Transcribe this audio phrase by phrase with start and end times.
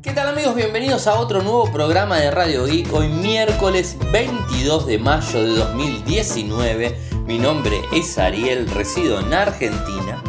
[0.00, 0.54] ¿Qué tal amigos?
[0.54, 2.92] Bienvenidos a otro nuevo programa de Radio Geek.
[2.92, 6.96] Hoy miércoles 22 de mayo de 2019.
[7.26, 10.22] Mi nombre es Ariel, resido en Argentina.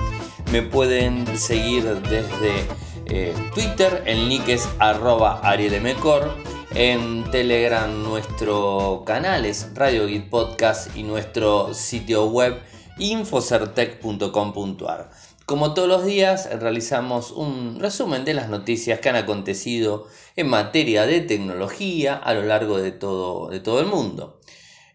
[0.51, 2.65] Me pueden seguir desde
[3.05, 6.33] eh, Twitter, el nick es arroba arielmcor.
[6.73, 12.59] En Telegram nuestro canal es Radio Geek Podcast y nuestro sitio web
[12.97, 15.11] infocertec.com.ar.
[15.49, 20.05] Como todos los días, realizamos un resumen de las noticias que han acontecido
[20.35, 24.39] en materia de tecnología a lo largo de todo, de todo el mundo.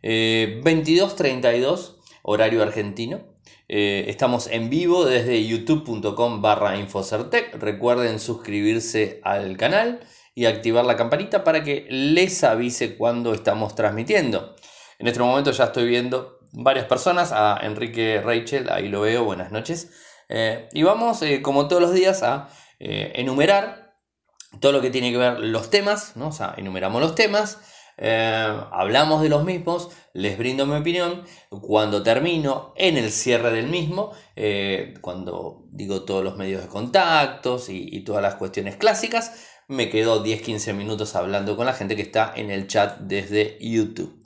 [0.04, 3.22] 22.32, eh, horario argentino.
[3.68, 7.56] Eh, estamos en vivo desde youtube.com barra infocertec.
[7.56, 14.54] Recuerden suscribirse al canal y activar la campanita para que les avise cuando estamos transmitiendo.
[15.00, 19.50] En este momento ya estoy viendo varias personas, a Enrique Rachel, ahí lo veo, buenas
[19.50, 19.90] noches.
[20.36, 22.48] Eh, y vamos, eh, como todos los días, a
[22.80, 23.94] eh, enumerar
[24.58, 26.28] todo lo que tiene que ver los temas, ¿no?
[26.28, 27.60] O sea, enumeramos los temas,
[27.96, 31.24] hablamos de los mismos, les brindo mi opinión.
[31.50, 34.12] Cuando termino, en el cierre del mismo,
[35.00, 40.24] cuando digo todos los medios de contactos y, y todas las cuestiones clásicas, me quedo
[40.24, 44.23] 10-15 minutos hablando con la gente que está en el chat desde YouTube.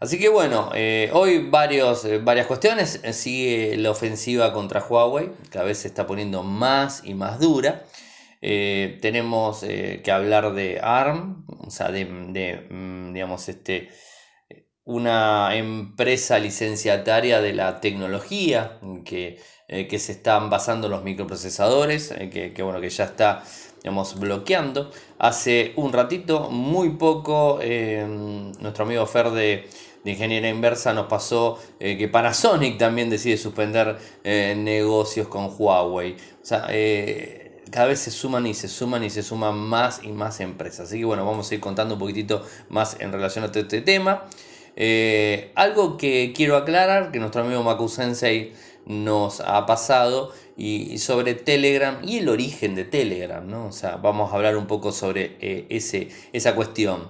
[0.00, 3.00] Así que bueno, eh, hoy varios, eh, varias cuestiones.
[3.02, 7.84] Eh, sigue la ofensiva contra Huawei, cada vez se está poniendo más y más dura.
[8.40, 13.88] tenemos que hablar de ARM, o sea, de, mm, digamos, este,
[14.84, 22.62] una empresa licenciataria de la tecnología que, que se están basando los microprocesadores, que, que,
[22.62, 23.42] bueno, que ya está
[23.82, 24.90] digamos, bloqueando.
[25.18, 27.58] Hace un ratito, muy poco,
[28.60, 29.68] nuestro amigo Fer de
[30.04, 36.12] de ingeniería inversa nos pasó eh, que Panasonic también decide suspender eh, negocios con Huawei.
[36.12, 40.08] O sea, eh, cada vez se suman y se suman y se suman más y
[40.08, 40.88] más empresas.
[40.88, 44.24] Así que bueno, vamos a ir contando un poquitito más en relación a este tema.
[45.54, 48.52] algo que quiero aclarar, que nuestro amigo Maku Sensei
[48.86, 53.66] nos ha pasado, y, sobre Telegram y el origen de Telegram, ¿no?
[53.66, 55.36] O sea, vamos a hablar un poco sobre
[55.68, 57.08] ese, esa cuestión.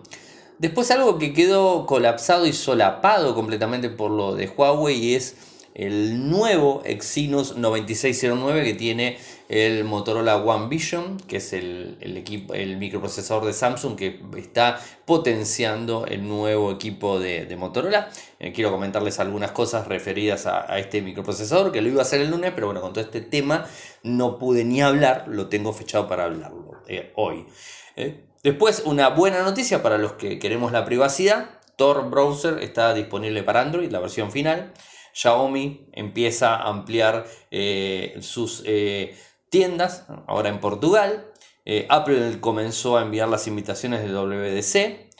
[0.58, 5.36] Después algo que quedó colapsado y solapado completamente por lo de Huawei es
[5.78, 9.18] el nuevo Exynos 9609 que tiene
[9.48, 16.04] el Motorola One Vision, que es el, equipo, el microprocesador de Samsung que está potenciando
[16.06, 18.10] el nuevo equipo de, Motorola.
[18.40, 22.30] Eh, quiero comentarles algunas cosas referidas a, este microprocesador, que lo iba a hacer el
[22.30, 23.64] lunes, pero bueno, con todo este tema
[24.02, 27.46] no pude ni hablar, lo tengo fechado para hablarlo eh, hoy.
[27.94, 31.50] Eh, Después, una buena noticia para los que queremos la privacidad.
[31.76, 34.72] Tor Browser está disponible para Android, la versión final.
[35.12, 39.14] Xiaomi empieza a ampliar eh, sus eh,
[39.50, 41.30] tiendas, ahora en Portugal.
[41.66, 45.10] Eh, Apple comenzó a enviar las invitaciones de WDC.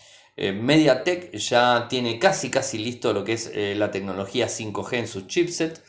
[0.55, 5.83] MediaTek ya tiene casi casi listo lo que es la tecnología 5G en sus chipset.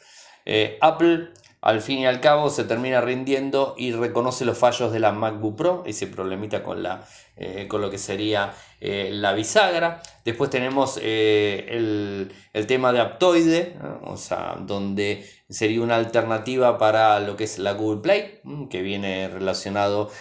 [0.82, 5.12] Apple al fin y al cabo se termina rindiendo y reconoce los fallos de la
[5.12, 7.06] MacBook Pro, ese problemita con, la,
[7.36, 10.02] eh, con lo que sería eh, la bisagra.
[10.24, 11.68] Después tenemos eh,
[12.53, 17.74] el, tema de Aptoide, o sea, donde sería una alternativa para lo que es la
[17.74, 18.40] Google Play,
[18.70, 20.12] que viene relacionado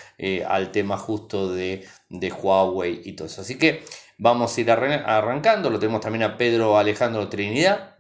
[0.49, 3.43] al tema justo de, de, Huawei y todo eso.
[3.43, 3.85] Así que
[4.17, 7.95] vamos a ir arrancando, lo tenemos también a Pedro Alejandro Trinidad.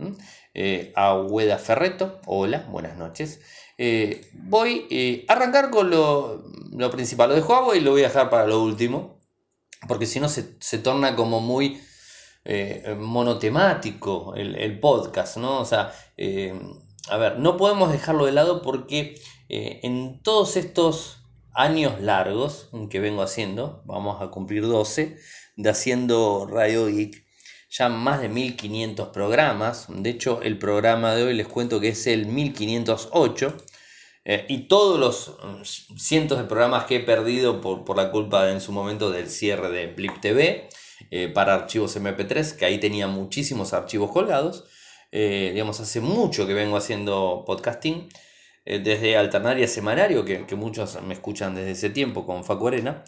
[0.60, 2.18] Eh, a Hueda Ferreto.
[2.26, 3.40] Hola, buenas noches.
[3.78, 6.42] Eh, voy eh, a arrancar con lo,
[6.90, 9.20] principal, lo de y lo voy a dejar para lo último,
[9.86, 10.42] porque si no se,
[10.78, 11.80] torna como muy
[12.98, 15.60] monotemático el, podcast, ¿no?
[15.60, 15.92] O sea,
[17.08, 19.14] a ver, no podemos dejarlo de lado porque
[19.48, 21.22] en todos estos
[21.54, 25.18] años largos que vengo haciendo, vamos a cumplir 12,
[25.54, 27.27] de haciendo Radio Geek,
[27.70, 29.86] ya más de 1500 programas.
[29.88, 33.56] De hecho, el programa de hoy les cuento que es el 1508.
[34.24, 38.60] Eh, y todos los mm, cientos de programas que he perdido por, la culpa en
[38.60, 40.68] su momento del cierre de Blip TV
[41.10, 44.64] eh, para archivos MP3, que ahí tenía muchísimos archivos colgados.
[45.12, 48.08] Eh, digamos, hace mucho que vengo haciendo podcasting,
[48.66, 53.02] desde Alternaria Semanario, que, que, muchos me escuchan desde ese tiempo con Facu Arena.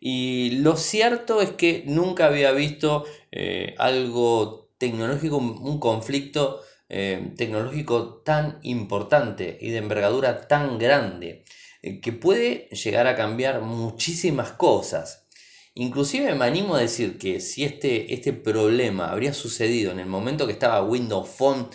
[0.00, 3.04] Y lo cierto es que nunca había visto
[3.38, 11.44] eh, algo tecnológico, un conflicto eh, tecnológico tan importante y de envergadura tan grande,
[11.82, 15.26] eh, que puede llegar a cambiar muchísimas cosas.
[15.74, 20.46] Inclusive me animo a decir que si este, este problema habría sucedido en el momento
[20.46, 21.68] que estaba Windows Phone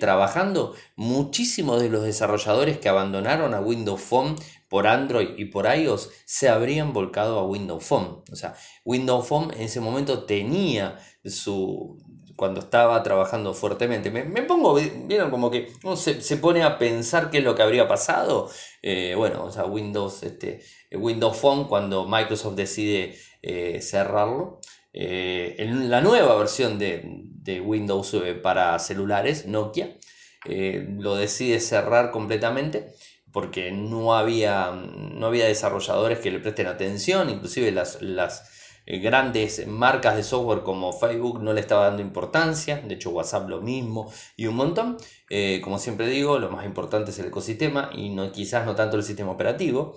[0.00, 4.34] trabajando, muchísimos de los desarrolladores que abandonaron a Windows Phone
[4.68, 8.22] por Android y por iOS se habrían volcado a Windows Phone.
[8.30, 8.54] O sea,
[8.84, 11.98] Windows Phone en ese momento tenía su,
[12.38, 14.12] cuando estaba trabajando fuertemente.
[14.12, 17.88] Me, pongo, vieron como que uno se, pone a pensar qué es lo que habría
[17.88, 18.48] pasado.
[18.80, 20.60] Eh, bueno, o sea, Windows, este,
[20.92, 24.60] Windows Phone, cuando Microsoft decide eh, cerrarlo.
[24.92, 27.24] Eh, en la nueva versión de,
[27.60, 29.96] Windows para celulares, Nokia,
[30.44, 32.92] lo decide cerrar completamente
[33.32, 38.48] porque no había, no había desarrolladores que le presten atención, inclusive las, las
[38.90, 43.46] eh, grandes marcas de software como Facebook no le estaba dando importancia, de hecho WhatsApp
[43.46, 44.96] lo mismo y un montón.
[45.28, 48.96] Eh, como siempre digo, lo más importante es el ecosistema y no, quizás no tanto
[48.96, 49.94] el sistema operativo.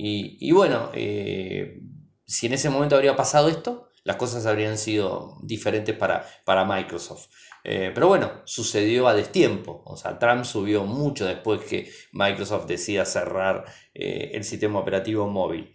[0.00, 1.80] Y, bueno, eh,
[2.24, 7.26] si en ese momento habría pasado esto, las cosas habrían sido diferentes para, para Microsoft.
[7.62, 9.82] Pero bueno, sucedió a destiempo.
[9.84, 15.74] O sea, Trump subió mucho después que Microsoft decida cerrar el sistema operativo móvil.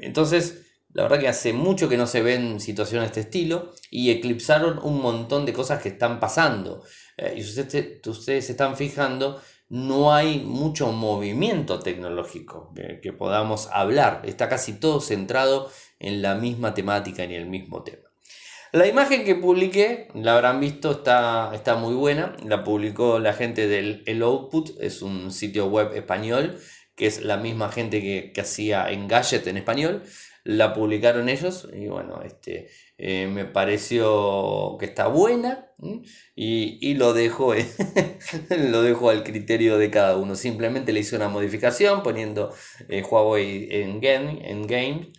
[0.00, 0.64] Entonces,
[0.94, 4.78] la verdad que hace mucho que no se ven situaciones de este estilo y eclipsaron
[4.78, 6.84] un montón de cosas que están pasando.
[7.16, 14.22] Eh, y ustedes, ustedes se están fijando, no hay mucho movimiento tecnológico que, podamos hablar.
[14.24, 15.68] Está casi todo centrado
[15.98, 18.13] en la misma temática y en el mismo tema.
[18.74, 22.36] La imagen que publiqué, la habrán visto, está, está muy buena.
[22.44, 26.58] La publicó la gente del El Output, es un sitio web español,
[26.96, 30.02] que es la misma gente que, que hacía Engadget en español
[30.44, 32.68] la publicaron ellos y bueno, este,
[32.98, 35.70] eh, me pareció que está buena
[36.36, 37.54] y, lo, dejo,
[38.50, 40.36] lo dejo al criterio de cada uno.
[40.36, 42.54] Simplemente le hice una modificación poniendo
[42.90, 45.12] eh, Huawei en game, en game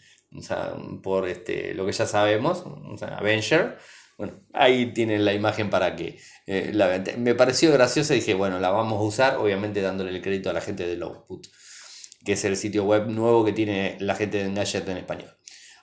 [1.01, 3.77] por este, lo que ya sabemos, o sea, Avenger.
[4.17, 6.17] Bueno, ahí tienen la imagen para que
[6.47, 10.21] eh, la Me pareció graciosa y dije, bueno, la vamos a usar, obviamente dándole el
[10.21, 11.47] crédito a la gente del Output
[12.25, 15.29] que es el sitio web nuevo que tiene la gente de Engadget en español.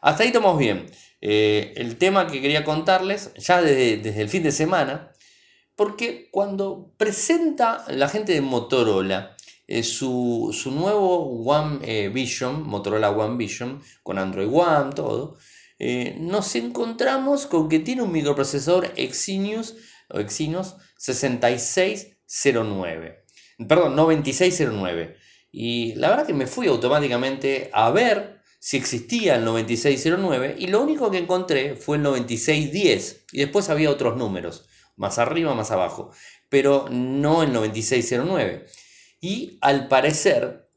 [0.02, 0.90] Hasta ahí estamos bien.
[1.20, 5.12] Eh, el tema que quería contarles, ya desde, el fin de semana,
[5.76, 9.36] porque cuando presenta la gente de Motorola
[9.78, 15.36] eh, su, su, One eh, Vision, Motorola One Vision, con Android One, todo,
[16.18, 19.74] nos encontramos con que tiene un microprocesador Exynos,
[20.10, 23.24] o Exynos 6609.
[23.68, 25.16] Perdón, 9609.
[25.50, 30.80] Y la verdad que me fui automáticamente a ver si existía el 9609 y lo
[30.80, 36.12] único que encontré fue el 9610 y después había otros números, más arriba, más abajo,
[36.48, 38.66] pero no el 9609.
[39.22, 40.68] Y al parecer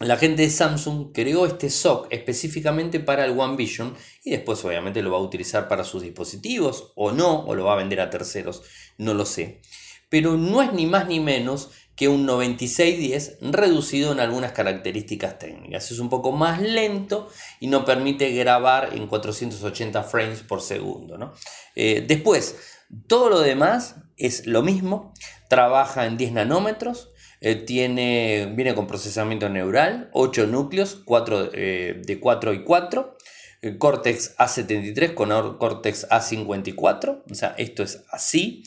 [0.00, 3.94] la gente de Samsung creó este SOC específicamente para el One Vision
[4.24, 7.74] y después obviamente lo va a utilizar para sus dispositivos o no, o lo va
[7.74, 8.62] a vender a terceros,
[8.98, 9.62] no lo sé.
[10.08, 15.90] Pero no es ni más ni menos que un 9610 reducido en algunas características técnicas.
[15.92, 17.28] Es un poco más lento
[17.60, 21.32] y no permite grabar en 480 frames por segundo.
[21.76, 22.56] Eh, después,
[23.06, 25.14] todo lo demás es lo mismo,
[25.48, 27.13] trabaja en 10 nanómetros,
[27.66, 33.16] tiene, viene con procesamiento neural, 8 núcleos, 4, eh, de 4 y 4.
[33.78, 38.62] Cortex A73 con Cortex A54, o sea, esto es así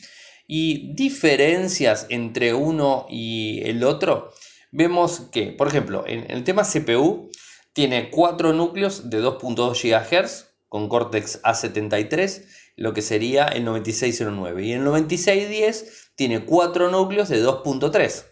[0.48, 4.32] y diferencias entre uno y el otro,
[4.72, 7.30] vemos que, por ejemplo, en el tema CPU
[7.74, 14.64] tiene cuatro núcleos de 2.2 GHz con Cortex A73, lo que sería el 9609.
[14.64, 18.24] Y el 9610 tiene cuatro núcleos de 2.3.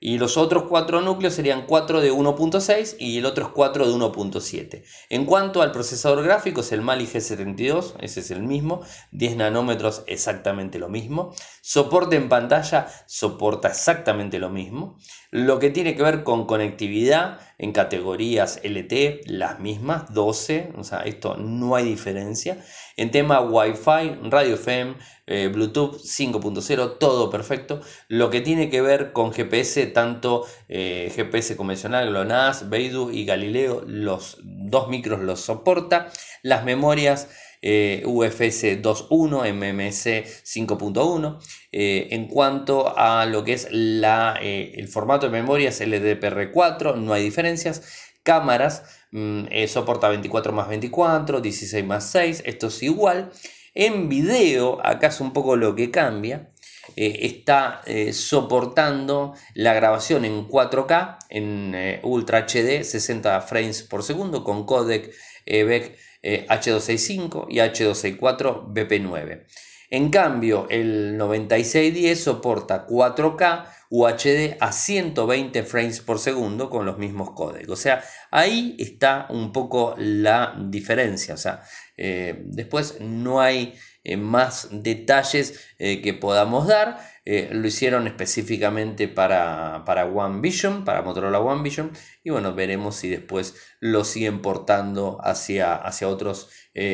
[0.00, 3.92] Y los otros cuatro núcleos serían 4 de 1.6 y el otro es 4 de
[3.92, 4.84] 1.7.
[5.10, 10.04] En cuanto al procesador gráfico, es el Mali G72, ese es el mismo, 10 nanómetros
[10.06, 11.34] exactamente lo mismo.
[11.62, 14.98] Soporte en pantalla soporta exactamente lo mismo.
[15.30, 21.00] Lo que tiene que ver con conectividad en categorías LT, las mismas, 12, o sea,
[21.00, 22.64] esto no hay diferencia.
[22.98, 24.96] En tema Wi-Fi, radio FM,
[25.28, 27.80] eh, Bluetooth 5.0, todo perfecto.
[28.08, 33.84] Lo que tiene que ver con GPS, tanto eh, GPS convencional, GLONASS, Beidou y Galileo,
[33.86, 36.10] los dos micros los soporta.
[36.42, 37.28] Las memorias
[37.62, 41.38] eh, UFS 2.1, MMC 5.1.
[41.70, 47.22] en cuanto a lo que es la, el formato de memoria es LDPR4, no hay
[47.22, 48.08] diferencias.
[48.28, 53.32] Cámaras, mm, soporta 24 más 24, 16 más 6, esto es igual.
[53.74, 56.50] En video, acá es un poco lo que cambia,
[56.94, 64.02] eh, está eh, soportando la grabación en 4K, en eh, Ultra HD, 60 frames por
[64.02, 65.10] segundo, con codec
[65.46, 69.46] EVEC H265 y H264 BP9.
[69.88, 77.30] En cambio, el 9610 soporta 4K, UHD a 120 frames por segundo con los mismos
[77.30, 77.78] códigos.
[77.78, 81.34] O sea, ahí está un poco la diferencia.
[81.34, 81.62] O sea,
[81.96, 86.98] eh, después no hay eh, más detalles eh, que podamos dar.
[87.24, 91.92] lo hicieron específicamente para, para One Vision, para Motorola One Vision.
[92.24, 96.48] Y bueno, veremos si después lo siguen portando hacia, hacia, otros,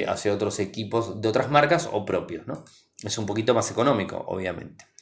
[0.09, 2.47] hacia otros equipos de otras marcas o propios.
[2.49, 2.65] ¿no?
[3.05, 4.94] Es un poquito más económico, obviamente.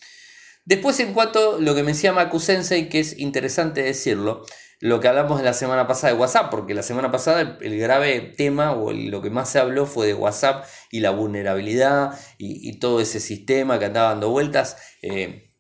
[0.64, 4.44] Después, en cuanto a lo que me decía Maku Sensei, que es interesante decirlo,
[4.82, 8.20] lo que hablamos en la semana pasada de WhatsApp, porque la semana pasada el, grave
[8.36, 13.00] tema o lo que más se habló fue de WhatsApp y la vulnerabilidad y, todo
[13.00, 14.76] ese sistema que andaba dando vueltas.
[15.02, 15.50] Eh,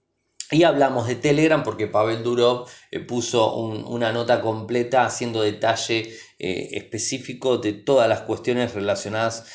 [0.50, 6.70] y hablamos de Telegram porque Pavel Durov eh, puso una nota completa haciendo detalle eh,
[6.72, 9.46] específico de todas las cuestiones relacionadas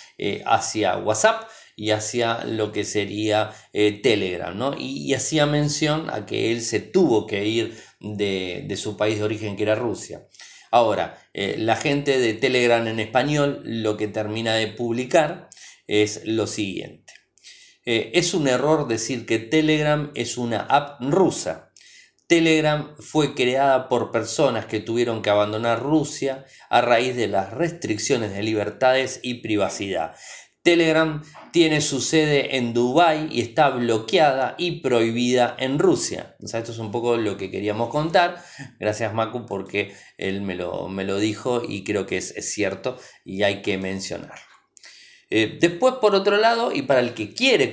[0.46, 1.44] hacia WhatsApp
[1.80, 4.74] y hacia lo que sería eh, Telegram, ¿no?
[4.76, 9.56] Y, hacía mención a que él se tuvo que ir de, su país de origen,
[9.56, 10.28] que era Rusia.
[10.72, 15.50] Ahora, eh, la gente de Telegram en español lo que termina de publicar
[15.86, 17.14] es lo siguiente.
[17.86, 21.72] Eh, es un error decir que Telegram es una app rusa.
[22.26, 28.34] Telegram fue creada por personas que tuvieron que abandonar Rusia a raíz de las restricciones
[28.34, 30.16] de libertades y privacidad.
[30.68, 31.24] Telegram
[31.58, 36.36] tiene su sede en Dubái y está bloqueada y prohibida en Rusia.
[36.40, 38.44] O esto es un poco lo que queríamos contar.
[38.80, 43.42] Gracias Macu porque él me lo, me lo dijo y creo que es, cierto y
[43.42, 44.46] hay que mencionarlo.
[45.32, 47.72] Eh, después, por otro lado, y para el que quiere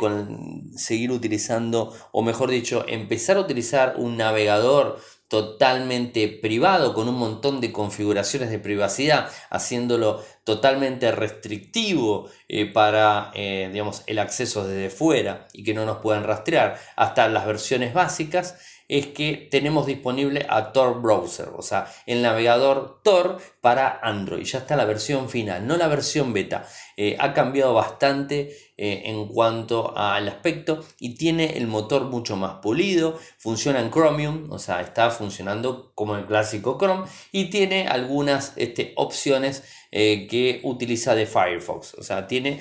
[0.77, 4.99] seguir utilizando, o mejor dicho, empezar a utilizar un navegador
[5.29, 13.71] totalmente privado, con un montón de configuraciones de privacidad, haciéndolo totalmente restrictivo eh, para eh,
[13.73, 18.59] digamos, el acceso desde fuera y que no nos puedan rastrear, hasta las versiones básicas,
[18.89, 24.45] es que tenemos disponible a Tor Browser, o sea, el navegador Tor para Android.
[24.45, 26.69] Ya está la versión final, no la versión beta.
[26.97, 32.57] Eh, ha cambiado bastante eh, en cuanto al aspecto y tiene el motor mucho más
[32.57, 33.19] pulido.
[33.39, 38.93] Funciona en Chromium, o sea, está funcionando como el clásico Chrome y tiene algunas este,
[38.97, 41.95] opciones eh, que utiliza de Firefox.
[41.95, 42.61] O sea, tiene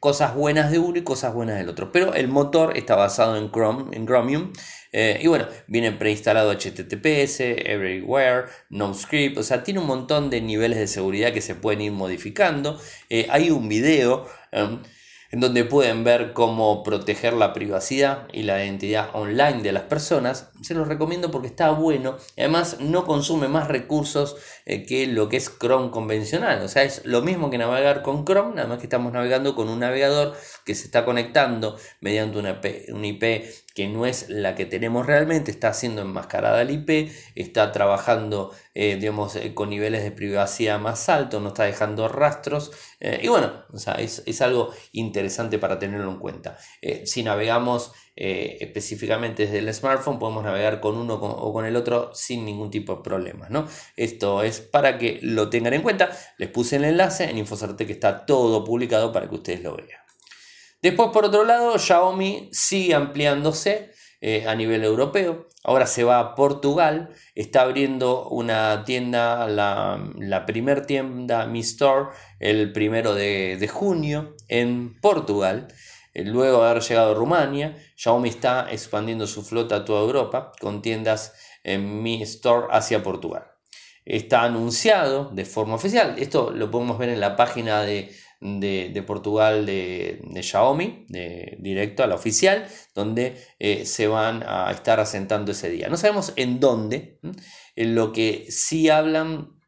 [0.00, 1.92] cosas buenas de uno y cosas buenas del otro.
[1.92, 4.52] Pero el motor está basado en, Chrome, en Chromium.
[4.92, 9.38] Eh, y bueno, viene preinstalado HTTPS, Everywhere, NoScript.
[9.38, 12.80] O sea, tiene un montón de niveles de seguridad que se pueden ir modificando.
[13.08, 14.26] Eh, hay un video.
[14.52, 14.80] Em,
[15.32, 20.50] en donde pueden ver cómo proteger la privacidad y la identidad online de las personas.
[20.60, 22.16] Se los recomiendo porque está bueno.
[22.36, 26.62] Además, no consume más recursos eh, que lo que es Chrome convencional.
[26.62, 29.68] O sea, es lo mismo que navegar con Chrome, nada más que estamos navegando con
[29.68, 33.24] un navegador que se está conectando mediante una IP, una IP
[33.74, 38.96] que no es la que tenemos realmente, está haciendo enmascarada el IP, está trabajando eh,
[39.00, 42.70] digamos, eh, con niveles de privacidad más altos, no está dejando rastros.
[43.00, 46.58] y bueno, o sea, es, es, algo interesante para tenerlo en cuenta.
[47.04, 52.10] si navegamos eh, específicamente desde el smartphone, podemos navegar con uno o con el otro
[52.14, 53.50] sin ningún tipo de problemas.
[53.50, 53.66] ¿no?
[53.96, 56.10] Esto es para que lo tengan en cuenta.
[56.36, 59.99] Les puse el enlace en Infocerte que está todo publicado para que ustedes lo vean.
[60.82, 63.90] Después, por otro lado, Xiaomi sigue ampliándose
[64.22, 65.48] eh, a nivel europeo.
[65.62, 72.10] Ahora se va a Portugal, está abriendo una tienda, la, la primer tienda Mi Store,
[72.38, 75.68] el primero de, de junio en Portugal.
[76.14, 80.52] Eh, luego de haber llegado a Rumania, Xiaomi está expandiendo su flota a toda Europa
[80.60, 83.44] con tiendas en Mi Store hacia Portugal.
[84.06, 88.10] Está anunciado de forma oficial, esto lo podemos ver en la página de,
[89.06, 95.52] Portugal de, Xiaomi, de, directo a la oficial, donde eh, se van a estar asentando
[95.52, 95.88] ese día.
[95.88, 97.20] No sabemos en dónde,
[97.76, 99.59] en lo que sí hablan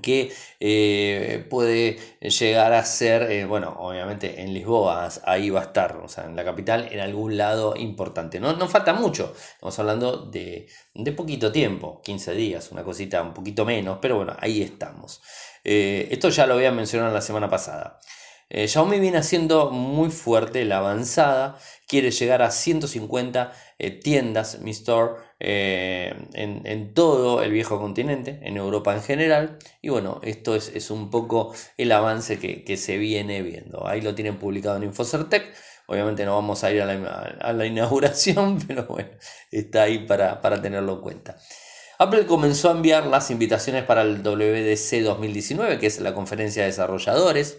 [0.00, 5.96] que eh, puede llegar a ser, eh, bueno, obviamente en Lisboa, ahí va a estar,
[5.96, 8.40] o sea, en la capital, en algún lado importante.
[8.40, 13.34] No, no falta mucho, estamos hablando de, de, poquito tiempo, 15 días, una cosita un
[13.34, 15.20] poquito menos, pero bueno, ahí estamos.
[15.64, 18.00] Eh, esto ya lo había mencionado la semana pasada.
[18.54, 21.58] Xiaomi viene haciendo muy fuerte la avanzada,
[21.88, 23.52] quiere llegar a 150
[24.02, 29.58] tiendas Mi Store eh, en, todo el viejo continente, en Europa en general.
[29.82, 33.86] Y bueno, esto es, un poco el avance que, se viene viendo.
[33.86, 35.52] Ahí lo tienen publicado en Infocertec.
[35.86, 39.10] Obviamente no vamos a ir a la, inauguración, pero bueno,
[39.50, 41.36] está ahí para, tenerlo en cuenta.
[41.98, 46.68] Apple comenzó a enviar las invitaciones para el WDC 2019, que es la conferencia de
[46.68, 47.58] desarrolladores.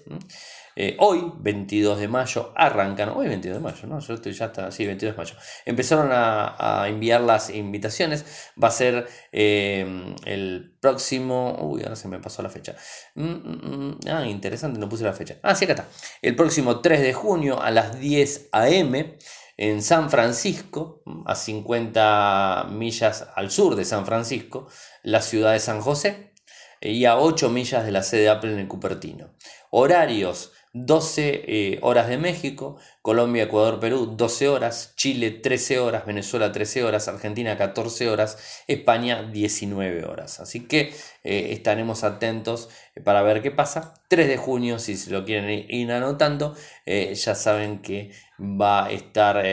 [0.76, 4.00] Eh, hoy, 22 de mayo, arrancan, hoy 22 de mayo, ¿no?
[4.00, 5.36] Yo estoy ya está, sí, 22 de mayo.
[5.66, 12.20] Empezaron a, enviar las invitaciones, va a ser eh, el próximo, uy, ahora se me
[12.20, 12.76] pasó la fecha.
[13.16, 15.38] Mm, mm, mm, ah, interesante, no puse la fecha.
[15.44, 15.88] Ah, sí, acá está.
[16.22, 19.18] El próximo 3 de junio a las 10 a.m
[19.58, 24.68] en San Francisco, a 50 millas al sur de San Francisco,
[25.02, 26.34] la ciudad de San José,
[26.82, 29.34] y a 8 millas de la sede de Apple en el Cupertino.
[29.72, 36.52] Horarios 12 eh, horas de México, Colombia, Ecuador, Perú 12 horas, Chile 13 horas, Venezuela
[36.52, 40.40] 13 horas, Argentina 14 horas, España 19 horas.
[40.40, 40.92] Así que
[41.24, 43.94] eh, estaremos atentos eh, para ver qué pasa.
[44.08, 49.44] 3 de junio, si se lo quieren ir anotando, ya saben que va a estar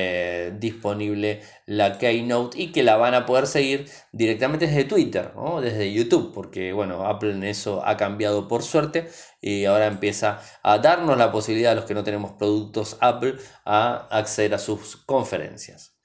[0.59, 5.93] disponible la Keynote y que la van a poder seguir directamente desde Twitter, o desde
[5.93, 9.09] YouTube, porque bueno, Apple en eso ha cambiado por suerte.
[9.41, 14.09] Y ahora empieza a darnos la posibilidad a los que no tenemos productos Apple a
[14.11, 15.97] acceder a sus conferencias.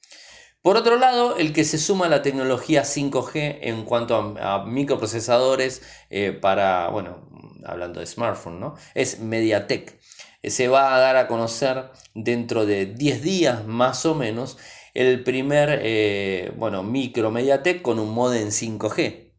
[0.62, 5.82] Por otro lado, el que se suma a la tecnología 5G en cuanto a, microprocesadores
[6.10, 7.30] eh, para, bueno,
[7.66, 8.76] hablando de smartphone, ¿no?
[8.94, 9.98] es MediaTek.
[10.42, 14.58] Eh, se va a dar a conocer dentro de 10 días más o menos
[14.94, 19.32] el primer, eh, bueno, micro MediaTek con un modem 5G.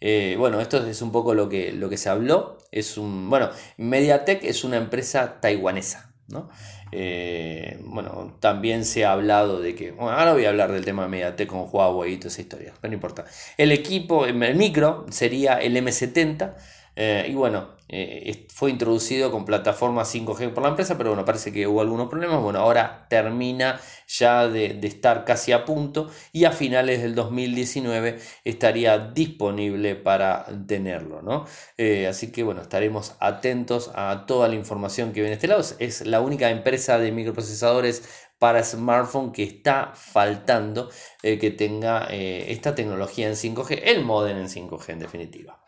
[0.00, 2.58] Eh, bueno, esto es un poco lo que, lo que se habló.
[2.70, 6.48] Es un, bueno, MediaTek es una empresa taiwanesa, ¿no?
[6.92, 11.02] Eh, bueno, también se ha hablado de que, bueno, ahora voy a hablar del tema
[11.02, 13.24] de MediaTek con Huawei y toda esa historia, pero no importa.
[13.56, 16.54] El equipo, el micro sería el M70
[17.00, 21.52] eh, y bueno, eh, fue introducido con plataforma 5G por la empresa, pero bueno, parece
[21.52, 22.42] que hubo algunos problemas.
[22.42, 28.98] Bueno, ahora termina ya de, estar casi a punto y a finales del 2019 estaría
[28.98, 31.46] disponible para tenerlo, ¿no?
[31.76, 35.62] Eh, así que bueno, estaremos atentos a toda la información que viene de este lado.
[35.78, 40.90] Es la única empresa de microprocesadores para smartphone que está faltando
[41.22, 45.60] eh, que tenga esta tecnología en 5G, el modem en 5G en definitiva.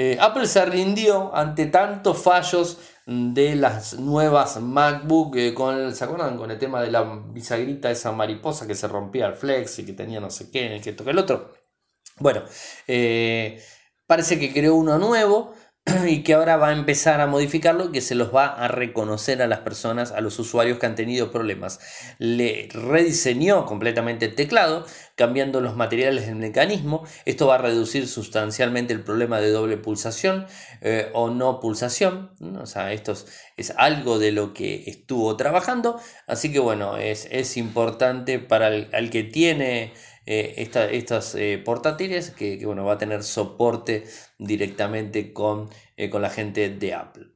[0.00, 6.36] Eh, Apple se rindió ante tantos fallos de las nuevas MacBook, eh, con ¿se acuerdan?
[6.36, 9.94] Con el tema de la bisagrita, esa mariposa que se rompía el flex y que
[9.94, 11.52] tenía no sé qué, que toque el otro.
[12.20, 12.44] Bueno,
[12.86, 13.60] eh,
[14.06, 15.52] parece que creó uno nuevo
[16.08, 19.46] y que ahora va a empezar a modificarlo que se los va a reconocer a
[19.46, 21.80] las personas, a los usuarios que han tenido problemas.
[22.18, 27.04] Le rediseñó completamente el teclado, cambiando los materiales del mecanismo.
[27.24, 30.46] Esto va a reducir sustancialmente el problema de doble pulsación
[30.80, 32.30] eh, o no pulsación.
[32.60, 33.14] O sea, esto
[33.56, 36.00] es, algo de lo que estuvo trabajando.
[36.26, 39.92] Así que bueno, es, importante para el que tiene
[40.30, 44.04] eh, estas eh, portátiles que, bueno, va a tener soporte
[44.36, 47.28] directamente con, eh, con, la gente de Apple.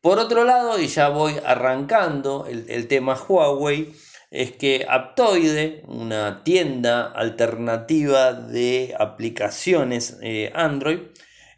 [0.00, 3.94] Por otro lado, y ya voy arrancando el, tema Huawei,
[4.32, 10.18] es que Aptoide, una tienda alternativa de aplicaciones
[10.54, 10.98] Android,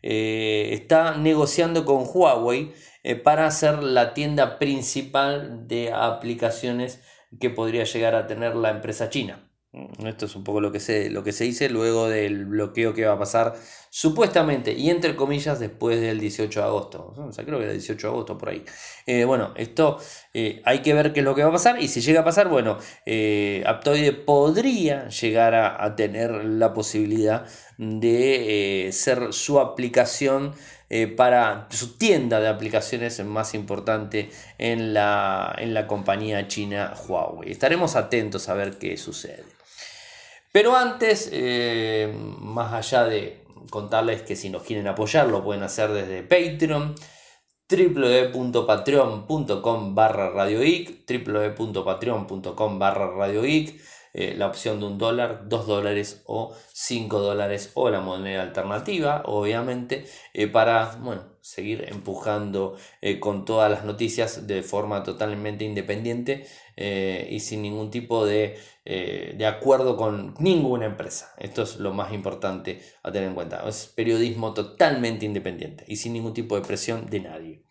[0.02, 2.74] está negociando con Huawei
[3.24, 7.00] para hacer la tienda principal de aplicaciones
[7.40, 9.45] que podría llegar a tener la empresa china.
[10.06, 13.04] Esto es un poco lo que, se, lo que se dice luego del bloqueo que
[13.04, 13.54] va a pasar
[13.90, 17.14] supuestamente y entre comillas después del 18 de agosto.
[17.16, 18.64] O sea, creo que era el 18 de agosto por ahí.
[19.06, 19.98] Eh, bueno, esto
[20.32, 22.24] eh, hay que ver qué es lo que va a pasar y si llega a
[22.24, 27.46] pasar, bueno, eh, Aptoide podría llegar a, tener la posibilidad
[27.78, 30.54] de ser su aplicación
[31.16, 37.50] para su tienda de aplicaciones más importante en la, en la compañía china Huawei.
[37.50, 39.55] Estaremos atentos a ver qué sucede.
[40.56, 45.92] Pero antes, eh, más allá de contarles que si nos quieren apoyar, lo pueden hacer
[45.92, 46.94] desde Patreon
[47.68, 53.78] www.patreon.com barra radioic www.patreon.com barra radioic
[54.14, 59.24] eh, la opción de un dólar, dos dólares o cinco dólares o la moneda alternativa,
[59.26, 62.78] obviamente, eh, para bueno, seguir empujando
[63.20, 69.96] con todas las noticias de forma totalmente independiente y sin ningún tipo de, de, acuerdo
[69.96, 71.34] con ninguna empresa.
[71.38, 73.66] Esto es lo más importante a tener en cuenta.
[73.66, 77.64] Es periodismo totalmente independiente y sin ningún tipo de presión de nadie.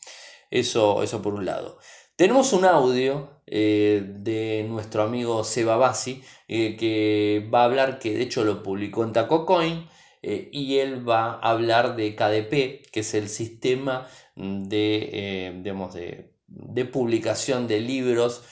[0.50, 1.78] Eso, eso por un lado.
[2.16, 8.14] Tenemos un audio eh, de nuestro amigo Seba Bassi eh, que va a hablar, que
[8.14, 9.90] de hecho lo publicó en TacoCoin,
[10.22, 16.86] eh, y él va a hablar de KDP, que es el sistema de, de, de
[16.86, 18.44] publicación de libros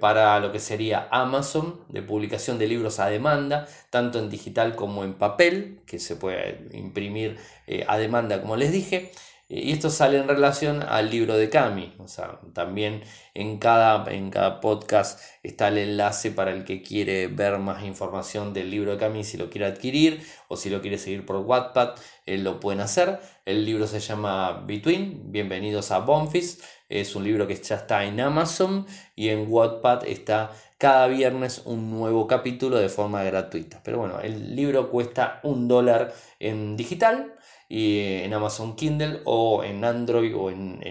[0.00, 5.04] para lo que sería Amazon, de publicación de libros a demanda, tanto en digital como
[5.04, 7.38] en papel, que se puede imprimir
[7.86, 9.12] a demanda, como les dije.
[9.54, 11.92] Y esto sale en relación al libro de Cami.
[11.98, 13.02] O sea, también
[13.34, 18.54] en cada, en cada podcast está el enlace para el que quiere ver más información
[18.54, 21.96] del libro de Cami, si lo quiere adquirir o si lo quiere seguir por Wattpad,
[22.24, 23.20] eh, lo pueden hacer.
[23.44, 26.62] El libro se llama Between, bienvenidos a Bonfis.
[27.00, 31.90] Es un libro que ya está en Amazon y en Wattpad está cada viernes un
[31.90, 33.80] nuevo capítulo de forma gratuita.
[33.82, 37.34] Pero bueno, el libro cuesta un dólar en digital
[37.66, 40.82] y en Amazon Kindle o en Android o en,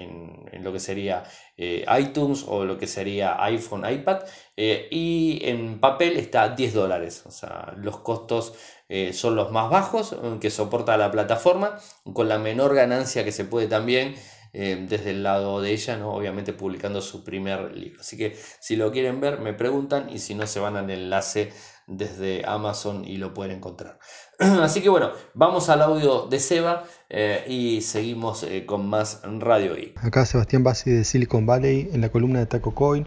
[0.64, 1.24] lo que sería
[1.56, 4.24] eh, iTunes o lo que sería iPhone, iPad.
[4.58, 7.24] Eh, y en papel está 10 dólares.
[7.28, 8.54] O sea, los costos
[8.90, 11.78] eh, son los más bajos que soporta la plataforma,
[12.12, 14.16] con la menor ganancia que se puede también.
[14.54, 16.14] Desde el lado de ella, ¿no?
[16.14, 18.02] obviamente publicando su primer libro.
[18.02, 21.54] Así que si lo quieren ver, me preguntan y si no, se van al enlace
[21.88, 24.00] desde Amazon y lo pueden encontrar.
[24.40, 29.78] Así que bueno, vamos al audio de Seba eh, y seguimos eh, con más Radio
[29.78, 29.94] I.
[29.98, 33.06] Acá Sebastián Bassi de Silicon Valley en la columna de Taco Coin.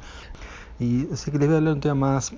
[0.78, 2.33] Y sé que les voy a hablar un tema más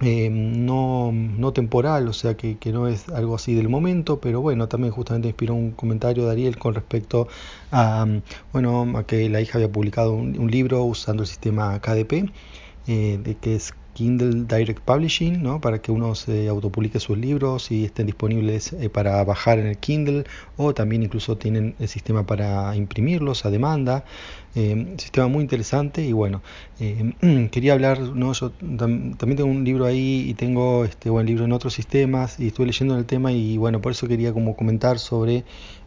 [0.00, 4.40] eh, no, no, temporal, o sea que, que, no es algo así del momento, pero
[4.40, 7.28] bueno, también justamente inspiró un comentario de Ariel con respecto
[7.72, 8.06] a,
[8.52, 12.30] bueno, a que la hija había publicado un, un libro usando el sistema KDP,
[12.86, 15.60] de que es Kindle Direct Publishing, ¿no?
[15.60, 19.76] para que uno se autopublique sus libros y estén disponibles eh, para bajar en el
[19.76, 20.22] Kindle
[20.56, 24.04] o también incluso tienen el sistema para imprimirlos a demanda.
[24.60, 26.42] Eh, sistema muy interesante y bueno,
[26.80, 27.14] eh,
[27.52, 28.32] quería hablar, ¿no?
[28.32, 32.48] yo también tengo un libro ahí y tengo este buen libro en otros sistemas y
[32.48, 35.44] estuve leyendo el tema y bueno, por eso quería como comentar sobre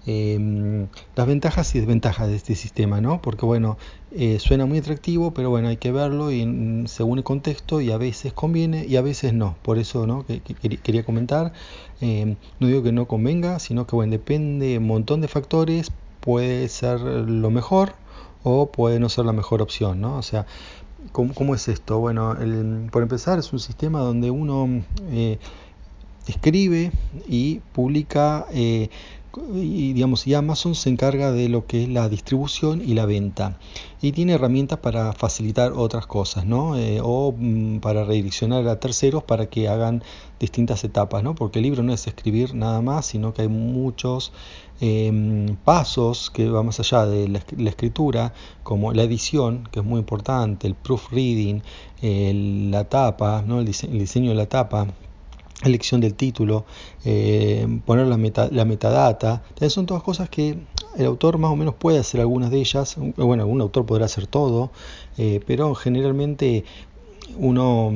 [0.08, 3.22] Em, las ventajas y desventajas de este sistema, ¿no?
[3.22, 3.78] Porque bueno,
[4.12, 7.98] eh, suena muy atractivo, pero bueno, hay que verlo y según el contexto y a
[7.98, 9.58] veces conviene y a veces no.
[9.62, 10.26] Por eso, ¿no?
[10.26, 11.54] Que, quería comentar.
[12.00, 15.92] Em, no digo que no convenga, sino que bueno, depende de un montón de factores.
[16.20, 17.94] Puede ser lo mejor
[18.44, 20.18] o puede no ser la mejor opción, ¿no?
[20.18, 20.46] O sea,
[21.12, 22.00] ¿cómo, es esto?
[22.00, 22.36] Bueno,
[22.92, 25.40] por empezar, es un sistema donde uno eh,
[26.28, 26.92] escribe
[27.28, 28.90] y publica eh,
[29.54, 33.58] y digamos y Amazon se encarga de lo que es la distribución y la venta
[34.02, 36.78] y tiene herramientas para facilitar otras cosas ¿no?
[36.78, 40.04] Eh, o mm, para redireccionar a terceros para que hagan
[40.40, 41.36] distintas etapas ¿no?
[41.36, 44.34] porque el libro no es escribir nada más sino que hay muchos
[44.82, 50.00] em, pasos que van más allá de la, escritura como la edición que es muy
[50.00, 51.62] importante el proofreading
[52.72, 53.60] la tapa ¿no?
[53.60, 54.88] el diseño de la tapa
[55.64, 56.66] elección del título,
[57.06, 58.18] eh, poner la,
[58.52, 60.58] la metadata, son todas cosas que
[60.98, 64.28] el autor más o menos puede hacer algunas de ellas, bueno, algún autor podrá hacer
[64.28, 64.72] todo,
[65.18, 66.66] eh, pero generalmente
[67.38, 67.92] uno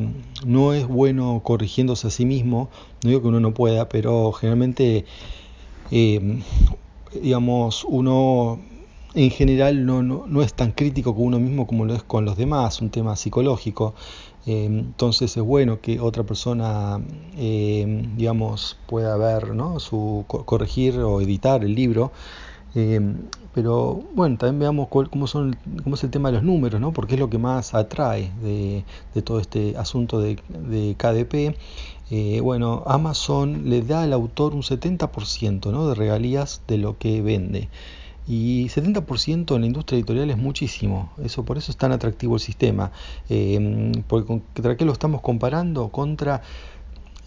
[0.46, 2.70] no es bueno corrigiéndose a sí mismo,
[3.04, 5.06] no digo que uno no pueda, pero generalmente,
[5.92, 6.42] eh,
[7.22, 8.60] digamos, uno
[9.14, 12.26] en general no, no, no, es tan crítico con uno mismo como lo es con
[12.26, 13.96] los demás, un tema psicológico.
[14.46, 17.02] Eh, entonces es bueno que otra persona,
[17.38, 19.80] eh, digamos, pueda ver, ¿no?
[19.80, 22.12] Su, corregir o editar el libro.
[22.76, 23.00] Eh,
[23.54, 26.92] pero bueno, también veamos cómo, son, cómo es el tema de los números, ¿no?
[26.92, 28.84] porque es lo que más atrae de,
[29.22, 31.56] todo este asunto de, de KDP.
[32.44, 35.88] bueno, Amazon le da al autor un 70% ¿no?
[35.88, 37.70] de regalías de lo que vende.
[38.28, 42.42] Y 70% en la industria editorial es muchísimo, eso por eso es tan atractivo el
[42.42, 42.92] sistema,
[43.30, 45.90] eh, porque ¿contra qué lo estamos comparando?
[45.90, 46.42] Contra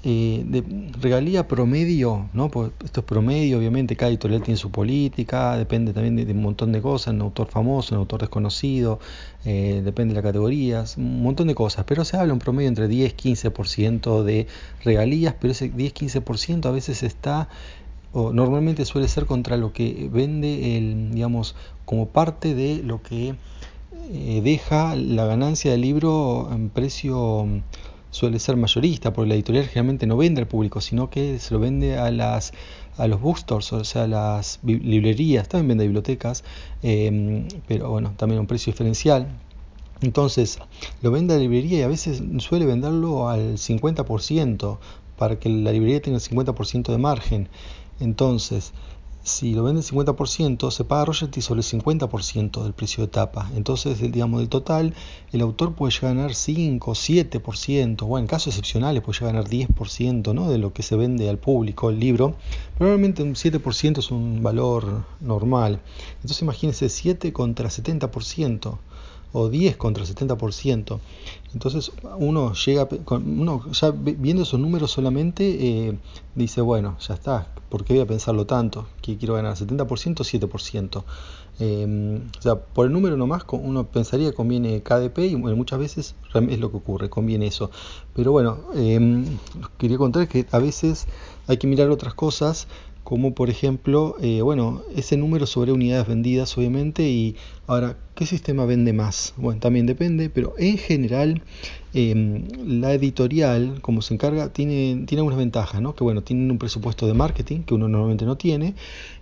[0.04, 0.62] eh, de
[1.00, 2.48] regalía promedio, ¿no?
[2.50, 6.70] Pues esto es promedio, obviamente cada editorial tiene su política, depende también de, un montón
[6.70, 9.00] de cosas, un autor famoso, un autor desconocido,
[9.44, 12.88] eh, depende de las categorías, un montón de cosas, pero se habla un promedio entre
[12.88, 14.46] 10-15% de
[14.84, 17.48] regalías, pero ese 10-15% a veces está
[18.12, 23.34] o normalmente suele ser contra lo que vende el, digamos, como parte de lo que
[24.10, 27.46] eh, deja la ganancia del libro en precio
[28.10, 31.60] suele ser mayorista, porque la editorial generalmente no vende al público, sino que se lo
[31.60, 32.52] vende a las
[32.96, 36.42] a los bookstores, o sea, a las librerías, también vende bibliotecas,
[36.82, 39.28] em, pero bueno, también a un precio diferencial.
[40.00, 40.58] Entonces,
[41.00, 44.78] lo vende a la librería y a veces suele venderlo al 50%
[45.16, 47.48] para que la librería tenga el 50% de margen.
[48.00, 48.72] Entonces,
[49.28, 53.50] si lo vende el 50%, se paga royalty sobre el 50% del precio de tapa.
[53.54, 54.94] Entonces, digamos, del total,
[55.32, 60.32] el autor puede llegar ganar 5, 7%, o en casos excepcionales puede llegar ganar 10%
[60.34, 60.50] ¿no?
[60.50, 62.36] de lo que se vende al público el libro.
[62.78, 65.80] Probablemente un 7% es un valor normal.
[66.16, 68.78] Entonces, imagínense 7 contra 70%.
[69.32, 71.00] o 10 contra 70%.
[71.54, 75.98] Entonces uno llega, uno ya viendo esos números solamente eh,
[76.34, 78.86] dice, bueno, ya está, ¿por qué voy a pensarlo tanto?
[79.00, 81.04] Que quiero ganar 70%, 7%.
[81.60, 86.58] Eh, o sea, por el número nomás uno pensaría conviene KDP y muchas veces es
[86.60, 87.70] lo que ocurre, conviene eso.
[88.14, 89.24] Pero bueno, eh,
[89.78, 91.06] quería contar que a veces
[91.48, 92.68] hay que mirar otras cosas
[93.08, 98.66] como por ejemplo, eh, bueno, ese número sobre unidades vendidas obviamente y ahora, ¿qué sistema
[98.66, 99.32] vende más?
[99.38, 101.40] Bueno, también depende, pero en general
[101.94, 105.94] em, la editorial, como se encarga, tiene, tiene algunas ventajas, ¿no?
[105.94, 108.74] Que bueno, tienen un presupuesto de marketing que uno normalmente no tiene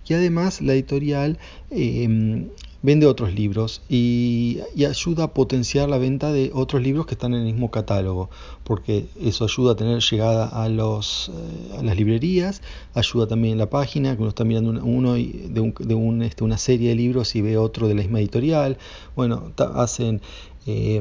[0.09, 1.39] y además la editorial
[1.71, 2.49] eh,
[2.83, 7.41] vende otros libros y, ayuda a potenciar la venta de otros libros que están en
[7.41, 8.31] el mismo catálogo,
[8.65, 12.63] porque eso ayuda a tener llegada a, los, eh, a las librerías,
[12.95, 16.59] ayuda también la página, que uno está mirando uno de, un, de un, este, una
[16.59, 18.79] serie de libros y ve otro de la misma editorial,
[19.15, 20.21] bueno, hacen
[20.69, 21.01] eh,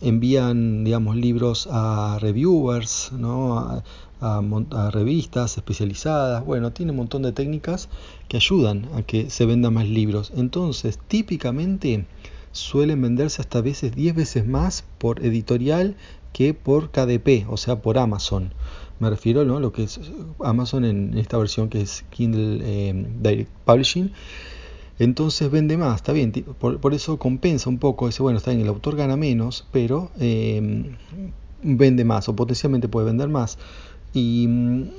[0.00, 3.58] envían digamos libros a reviewers ¿no?
[3.58, 3.84] a,
[4.22, 7.88] a, revistas especializadas, bueno, tiene un montón de técnicas
[8.28, 10.32] que ayudan a que se vendan más libros.
[10.36, 12.06] Entonces, típicamente
[12.52, 15.96] suelen venderse hasta veces 10 veces más por editorial
[16.32, 18.54] que por KDP, o sea, por Amazon.
[19.00, 19.56] Me refiero ¿no?
[19.56, 20.00] a lo que es
[20.38, 24.12] Amazon en esta versión que es Kindle eh, Direct Publishing.
[24.98, 28.68] Entonces vende más, está bien, por, eso compensa un poco, dice, bueno, está bien, el
[28.68, 30.94] autor gana menos, pero eh,
[31.62, 33.58] vende más o potencialmente puede vender más.
[34.14, 34.90] Y mm,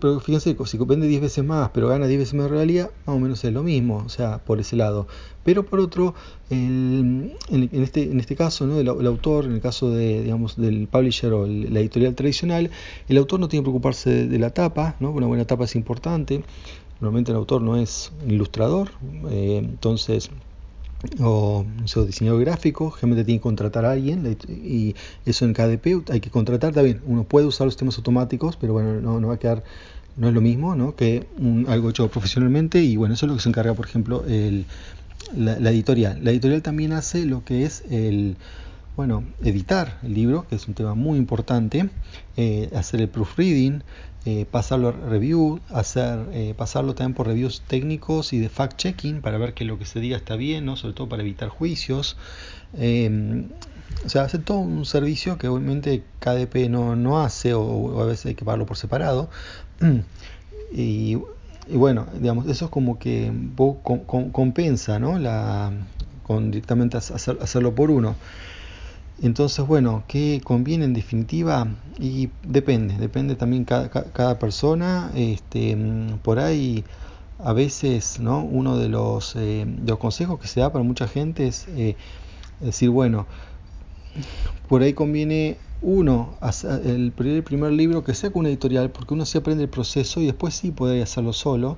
[0.00, 3.18] pero fíjense, si vende 10 veces más, pero gana 10 veces más realidad, más o
[3.18, 5.06] menos es lo mismo, o sea, por ese lado.
[5.42, 6.14] Pero por otro,
[6.50, 8.78] en, este, en este caso, ¿no?
[8.80, 12.70] el, autor, en el caso de, digamos, del publisher o la editorial tradicional,
[13.08, 15.10] el autor no tiene que preocuparse de, la tapa, ¿no?
[15.10, 16.42] una buena tapa es importante.
[17.00, 18.90] Normalmente el autor no es ilustrador,
[19.30, 20.30] eh, entonces
[21.20, 24.94] o no diseñador gráfico, generalmente tiene que contratar a alguien y
[25.26, 27.00] eso en KDP hay que contratar también.
[27.06, 29.64] Uno puede usar los sistemas automáticos, pero bueno, no, va a quedar,
[30.16, 30.94] no es lo mismo ¿no?
[30.96, 31.26] que
[31.68, 34.66] algo hecho profesionalmente y bueno, eso es lo que se encarga, por ejemplo, el,
[35.36, 36.20] la, editorial.
[36.22, 38.36] La editorial también hace lo que es el,
[38.96, 41.90] bueno, editar el libro, que es un tema muy importante,
[42.36, 43.82] eh, hacer el proofreading,
[44.24, 49.36] eh, pasarlo a review, hacer, eh, pasarlo también por reviews técnicos y de fact-checking para
[49.36, 50.76] ver que lo que se diga está bien, ¿no?
[50.76, 52.16] sobre todo para evitar juicios.
[52.72, 53.48] Em,
[54.04, 58.26] o sea, hace todo un servicio que obviamente KDP no, no hace o, a veces
[58.26, 59.28] hay que pagarlo por separado.
[60.76, 61.16] Y,
[61.70, 63.32] bueno, digamos, eso es como que
[64.32, 65.20] compensa ¿no?
[65.20, 65.70] la,
[66.24, 68.16] con directamente hacerlo por uno.
[69.22, 71.68] Entonces, bueno, ¿qué conviene en definitiva?
[71.98, 75.12] Y depende, depende también cada, cada persona.
[75.14, 75.76] Este,
[76.22, 76.84] por ahí,
[77.38, 78.42] a veces, ¿no?
[78.42, 81.96] Uno de los, eh, los consejos que se da para mucha gente es eh,
[82.60, 83.26] decir, bueno,
[84.68, 86.34] por ahí conviene uno,
[86.84, 90.26] el primer libro que sea con una editorial, porque uno se aprende el proceso y
[90.26, 91.76] después sí puede hacerlo solo.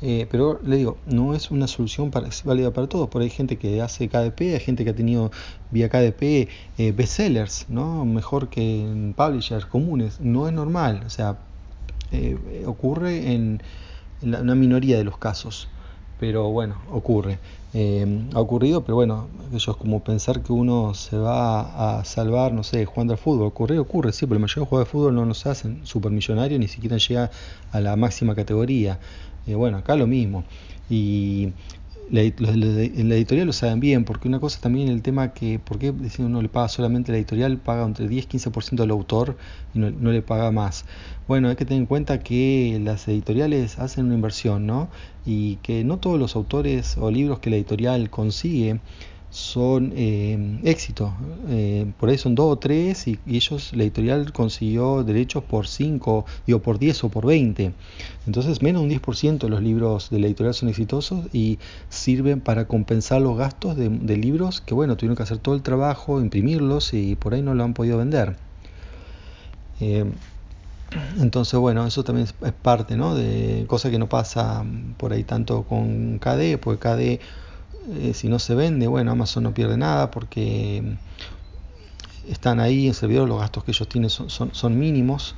[0.00, 3.08] Eh, pero le digo, no es una solución para, válida para todos.
[3.08, 5.30] Por hay gente que hace KDP, hay gente que ha tenido
[5.70, 8.04] vía KDP eh, bestsellers, ¿no?
[8.04, 10.20] mejor que en publishers comunes.
[10.20, 11.38] No es normal, o sea,
[12.12, 13.62] eh, ocurre en,
[14.22, 15.68] una minoría de los casos.
[16.20, 17.38] Pero bueno, ocurre.
[18.34, 22.64] ha ocurrido, pero bueno, eso es como pensar que uno se va a salvar, no
[22.64, 23.46] sé, jugando al fútbol.
[23.46, 26.96] Ocurre, ocurre, sí, pero la mayoría de de fútbol no nos hacen supermillonarios, ni siquiera
[26.96, 27.30] llega
[27.70, 28.98] a la máxima categoría.
[29.48, 30.44] Eh, bueno, acá lo mismo.
[30.90, 31.48] Y
[32.10, 35.92] en la editorial lo saben bien, porque una cosa también el tema que, ¿por qué
[36.18, 37.56] uno le paga solamente la editorial?
[37.58, 39.36] Paga entre 10 y 15% al autor
[39.74, 40.84] y no, no, le paga más.
[41.26, 44.88] Bueno, hay que tener en cuenta que las editoriales hacen una inversión, ¿no?
[45.26, 48.80] Y que no todos los autores o libros que la editorial consigue
[49.30, 51.12] son eh, éxitos.
[51.48, 56.24] Eh, por ahí son dos o tres y, ellos, la editorial consiguió derechos por 5,
[56.46, 57.72] digo por 10 o por 20.
[58.26, 62.66] Entonces menos un 10% de los libros de la editorial son exitosos y sirven para
[62.66, 67.14] compensar los gastos de, libros que bueno, tuvieron que hacer todo el trabajo, imprimirlos y
[67.14, 68.36] por ahí no lo han podido vender.
[69.80, 70.04] Eh,
[71.20, 73.14] entonces, bueno, eso también es, parte, ¿no?
[73.14, 74.64] De cosas que no pasa
[74.96, 77.20] por ahí tanto con KD, porque KD
[77.94, 80.96] eh, si no se vende, bueno, Amazon no pierde nada porque
[82.28, 85.36] están ahí en servidor, los gastos que ellos tienen son, son, mínimos.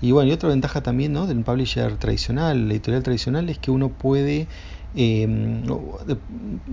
[0.00, 1.26] Y bueno, y otra ventaja también ¿no?
[1.26, 4.48] del publisher tradicional, la editorial tradicional, es que uno puede,
[4.94, 5.62] eh,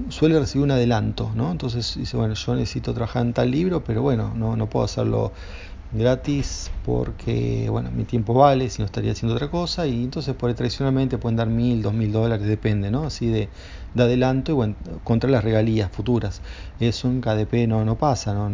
[0.09, 1.51] suele recibir un adelanto, ¿no?
[1.51, 5.33] Entonces dice, bueno, yo necesito trabajar en tal libro, pero bueno, no, no puedo hacerlo
[5.91, 10.53] gratis porque bueno mi tiempo vale si no estaría haciendo otra cosa y entonces por
[10.53, 13.49] tradicionalmente pueden dar mil dos mil dólares depende no así de,
[13.93, 16.41] de adelanto y contra las regalías futuras.
[16.79, 18.49] Eso en KDP no no pasa no,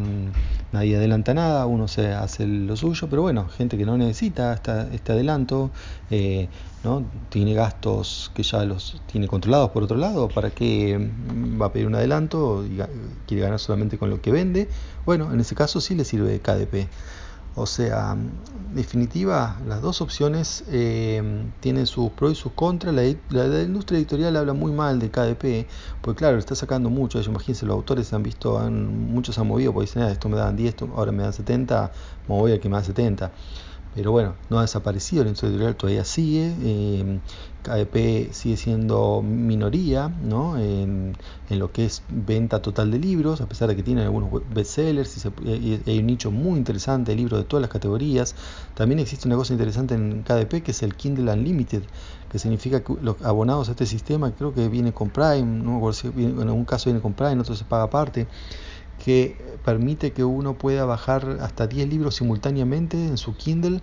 [0.72, 4.54] nadie adelanta nada uno se hace lo suyo pero bueno gente que no necesita
[4.92, 5.72] este adelanto
[6.10, 6.50] eh,
[6.84, 7.06] ¿no?
[7.30, 10.98] tiene gastos que ya los tiene controlados por otro lado para qué
[11.62, 12.80] va a pedir un adelanto y
[13.28, 14.70] quiere ganar solamente con lo que vende.
[15.06, 16.88] Bueno en ese caso sí le sirve KDP
[17.58, 22.94] o sea, en definitiva, las dos opciones eh, tienen sus pros y sus contras.
[22.94, 23.06] La,
[23.62, 25.70] industria editorial habla muy mal de KDP,
[26.02, 27.22] porque claro, está sacando mucho.
[27.22, 30.58] Imagínense, los autores han visto, han, muchos han movido, porque dicen, ah, esto me dan
[30.58, 31.92] 10, ahora me dan 70,
[32.28, 33.32] me voy a que me da 70
[33.96, 37.20] pero bueno, no ha desaparecido, industria editorial todavía sigue, eh,
[37.64, 40.58] KDP sigue siendo minoría ¿no?
[40.58, 41.16] en,
[41.50, 45.82] lo que es venta total de libros, a pesar de que tiene algunos bestsellers y,
[45.90, 48.36] hay un nicho muy interesante de libros de todas las categorías.
[48.74, 51.84] También existe una cosa interesante en KDP que es el Kindle Unlimited,
[52.30, 55.82] que significa que los abonados a este sistema, creo que viene con Prime, no
[56.18, 58.28] en algún caso viene con Prime, en otro se paga aparte
[59.04, 63.82] que permite que uno pueda bajar hasta 10 libros simultáneamente en su Kindle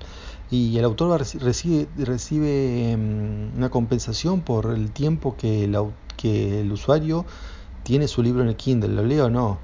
[0.51, 5.77] y el autor recibe, recibe em, una compensación por el tiempo que el,
[6.16, 7.25] que el usuario
[7.83, 9.59] tiene su libro en el Kindle, lo leo o no.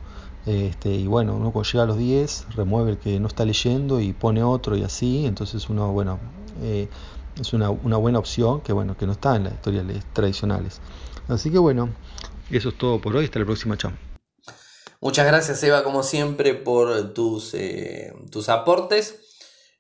[0.47, 4.01] Este, y bueno, uno cuando llega a los 10 remueve el que no está leyendo
[4.01, 6.19] y pone otro y así, entonces uno, bueno,
[6.63, 6.89] eh,
[7.39, 9.85] es una, una, buena opción que bueno, que no está en las historias
[10.15, 10.81] tradicionales.
[11.29, 11.91] Así que bueno,
[12.51, 14.08] eso es todo por hoy, hasta la próxima, chao.
[15.01, 19.21] Muchas gracias Eva como siempre por tus, eh, tus aportes.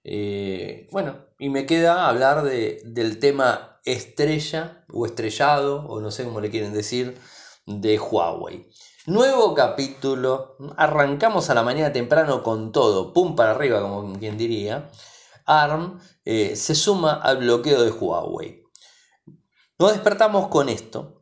[0.04, 6.22] Eh, bueno, y me queda hablar de, del tema estrella o estrellado, o no sé
[6.22, 7.18] cómo le quieren decir,
[7.66, 8.70] de Huawei.
[9.06, 14.88] Nuevo capítulo, arrancamos a la mañana temprano con todo, pum para arriba como quien diría.
[15.46, 18.62] ARM eh, se suma al bloqueo de Huawei.
[19.80, 21.17] Nos despertamos con esto,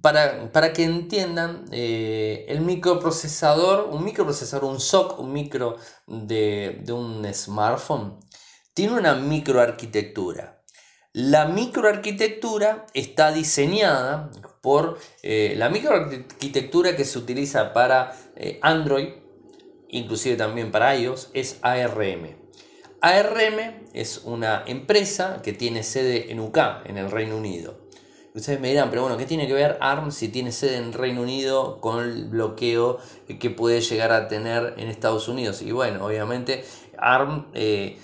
[0.00, 5.76] para, que entiendan, eh, el microprocesador, un microprocesador, un SOC, un micro
[6.06, 8.18] de, un smartphone,
[8.74, 10.62] tiene una microarquitectura.
[11.12, 14.30] La microarquitectura está diseñada
[14.62, 19.08] por eh, la microarquitectura que se utiliza para eh, Android,
[19.88, 22.38] inclusive también para iOS, es ARM.
[23.02, 27.81] ARM es una empresa que tiene sede en UK, en el Reino Unido.
[28.34, 31.20] Ustedes me dirán, pero bueno, ¿qué tiene que ver ARM si tiene sede en Reino
[31.20, 32.98] Unido con el bloqueo
[33.38, 35.60] que puede llegar a tener en Estados Unidos?
[35.60, 36.64] Y bueno, obviamente
[36.96, 37.98] ARM eh,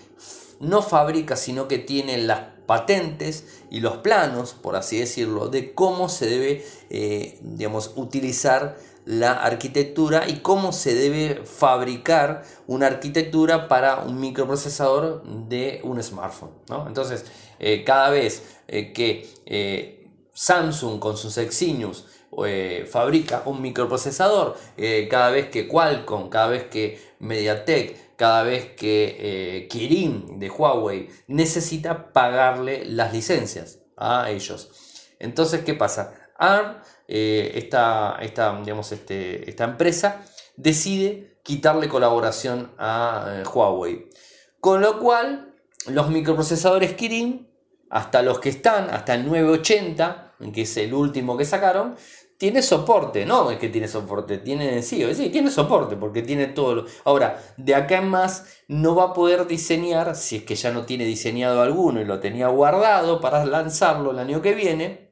[0.61, 6.11] no fabrica, sino que tiene las patentes y los planos, por así decirlo, de cómo
[6.11, 14.01] se debe, eh, digamos, utilizar la arquitectura y cómo se debe fabricar una arquitectura para
[14.01, 16.51] un microprocesador de un smartphone.
[16.87, 17.25] Entonces,
[17.59, 19.27] eh, cada vez que
[20.39, 22.07] Samsung con sus Exynos
[22.47, 28.77] eh, fabrica un microprocesador, eh, cada vez que Qualcomm, cada vez que MediaTek, cada vez
[28.77, 34.71] que eh, Kirin de Huawei necesita pagarle las licencias a ellos.
[35.19, 36.15] Entonces, ¿qué pasa?
[36.39, 38.17] ARM, esta,
[38.63, 40.23] digamos, este, esta empresa,
[40.57, 44.09] decide quitarle colaboración a Huawei.
[44.61, 45.57] Con lo cual,
[45.89, 47.51] los microprocesadores Kirin,
[47.91, 51.97] hasta los que están, hasta el 980, que es el último que sacaron,
[52.39, 56.87] tiene soporte, no es que tiene soporte, tiene sí, sí, tiene soporte porque tiene todo.
[57.05, 60.87] Ahora, de acá en más no va a poder diseñar, si es que ya no
[60.87, 65.09] tiene diseñado alguno y lo tenía guardado para lanzarlo el año que viene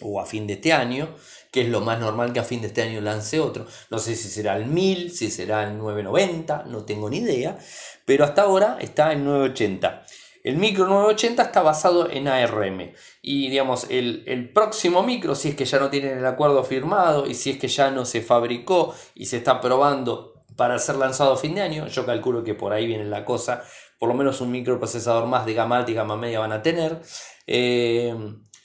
[0.00, 1.14] o a fin de este año,
[1.50, 3.66] que es lo más normal que a fin de este año lance otro.
[3.90, 7.58] No sé si será el 1000, si será el 990, no tengo ni idea,
[8.04, 10.01] pero hasta ahora está en 980.
[10.42, 15.64] El micro 980 está basado en ARM y digamos el, próximo micro, si es que
[15.64, 19.26] ya no tienen el acuerdo firmado y si es que ya no se fabricó y
[19.26, 22.86] se está probando para ser lanzado a fin de año, yo calculo que por ahí
[22.86, 23.62] viene la cosa,
[23.98, 27.00] por lo menos un microprocesador más de gama alta y gama media van a tener.
[27.46, 28.14] Eh,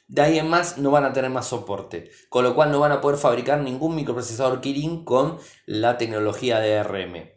[0.07, 2.91] de ahí en más no van a tener más soporte, con lo cual no van
[2.91, 7.29] a poder fabricar ningún microprocesador Kirin con la tecnología de ARM.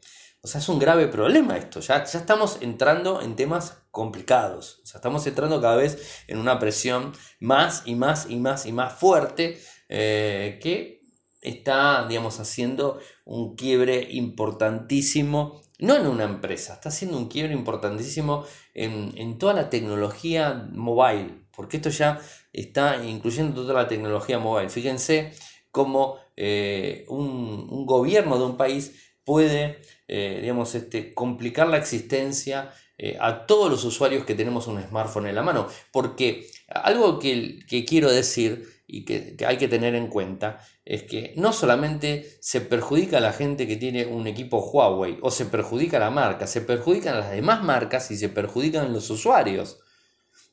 [0.42, 1.80] O sea, es un grave problema esto.
[1.80, 4.80] Ya, ya estamos entrando en temas complicados.
[4.82, 8.72] O sea, estamos entrando cada vez en una presión más y más y más y
[8.72, 11.00] más fuerte eh, que
[11.40, 15.62] está, digamos, haciendo un quiebre importantísimo.
[15.78, 21.46] No en una empresa, está haciendo un quiebre importantísimo en, toda la tecnología mobile.
[21.50, 22.20] Porque esto ya
[22.52, 24.68] está incluyendo toda la tecnología mobile.
[24.68, 25.32] Fíjense
[25.70, 29.78] cómo eh, un, un gobierno de un país puede,
[30.08, 32.72] eh, digamos, este, complicar la existencia
[33.02, 35.66] eh, a todos los usuarios que tenemos un smartphone en la mano.
[35.90, 41.54] Porque algo que, quiero decir y que, hay que tener en cuenta es que no
[41.54, 46.00] solamente se perjudica a la gente que tiene un equipo Huawei o se perjudica a
[46.00, 49.78] la marca, se perjudican a las demás marcas y se perjudican los usuarios.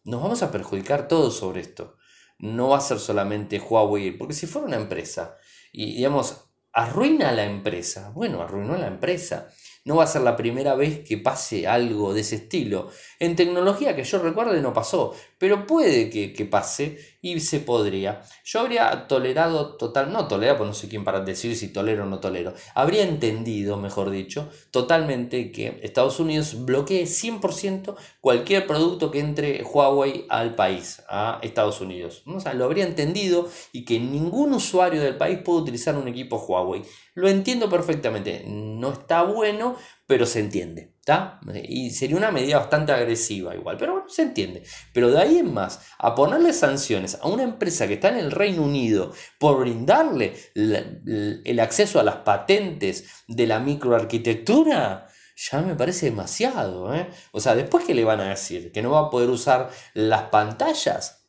[0.05, 1.97] Nos vamos a perjudicar todos sobre esto.
[2.39, 5.35] No va a ser solamente Huawei, porque si fuera una empresa
[5.73, 9.49] y digamos, arruina a la empresa, bueno, arruinó a la empresa
[9.88, 12.89] no va a ser la primera vez que pase algo de ese estilo.
[13.19, 18.22] En tecnología que yo recuerde no pasó, pero puede que, pase y se podría.
[18.43, 22.05] Yo habría tolerado total, no tolerado, pues no sé quién para decir si tolero o
[22.05, 29.20] no tolero, habría entendido, mejor dicho, totalmente que Estados Unidos bloquee 100% cualquier producto que
[29.20, 32.24] entre Huawei al país, a Estados Unidos.
[32.26, 36.38] O sea, lo habría entendido y que ningún usuario del país puede utilizar un equipo
[36.38, 36.84] Huawei.
[37.15, 39.76] Lo entiendo perfectamente, no está bueno,
[40.07, 40.93] pero se entiende.
[40.99, 41.39] ¿está?
[41.63, 44.63] Y sería una medida bastante agresiva igual, pero bueno, se entiende.
[44.93, 48.31] Pero de ahí en más, a ponerle sanciones a una empresa que está en el
[48.31, 56.07] Reino Unido por brindarle el acceso a las patentes de la microarquitectura, ya me parece
[56.07, 56.93] demasiado.
[56.93, 57.09] ¿eh?
[57.31, 60.23] O sea, después que le van a decir que no va a poder usar las
[60.23, 61.25] pantallas,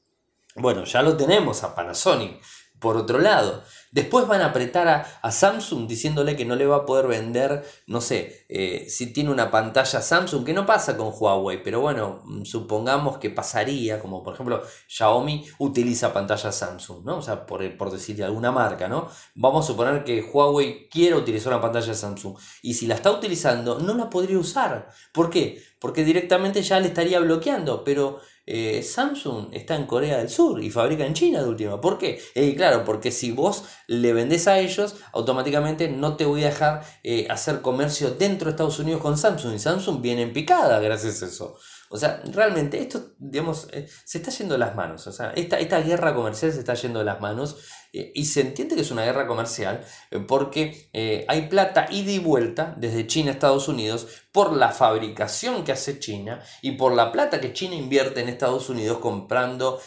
[0.57, 2.43] bueno, ya lo tenemos a Panasonic.
[2.81, 4.89] Por otro lado, Después van a apretar
[5.23, 9.31] a, Samsung diciéndole que no le va a poder vender, no sé, eh, si tiene
[9.31, 14.23] una pantalla Samsung, que no pasa con Huawei, pero bueno, mm, supongamos que pasaría, como
[14.23, 17.19] por ejemplo Xiaomi utiliza pantalla Samsung, ¿no?
[17.19, 19.09] O sea, por, por decir alguna marca, ¿no?
[19.35, 23.79] Vamos a suponer que Huawei quiere utilizar una pantalla Samsung y si la está utilizando,
[23.79, 24.91] no la podría usar.
[25.13, 25.63] ¿Por qué?
[25.81, 28.21] Porque directamente ya le estaría bloqueando, pero
[28.51, 31.81] eh, Samsung está en Corea del Sur y fabrica en China de última.
[31.83, 32.19] ¿Por qué?
[32.35, 36.83] Eh, claro, porque si vos le vendés a ellos, automáticamente no te voy a dejar
[37.03, 39.55] eh, hacer comercio dentro de Estados Unidos con Samsung.
[39.55, 41.59] Y Samsung viene en picada gracias a eso.
[41.91, 45.07] O sea, realmente esto, digamos, eh, se está yendo de las manos.
[45.07, 47.57] O sea, esta, esta guerra comercial se está yendo de las manos
[47.93, 50.91] eh, y se entiende que es una guerra comercial eh, porque
[51.29, 55.99] hay plata ida y vuelta desde China a Estados Unidos por la fabricación que hace
[55.99, 59.81] China y por la plata que China invierte en Estados Unidos comprando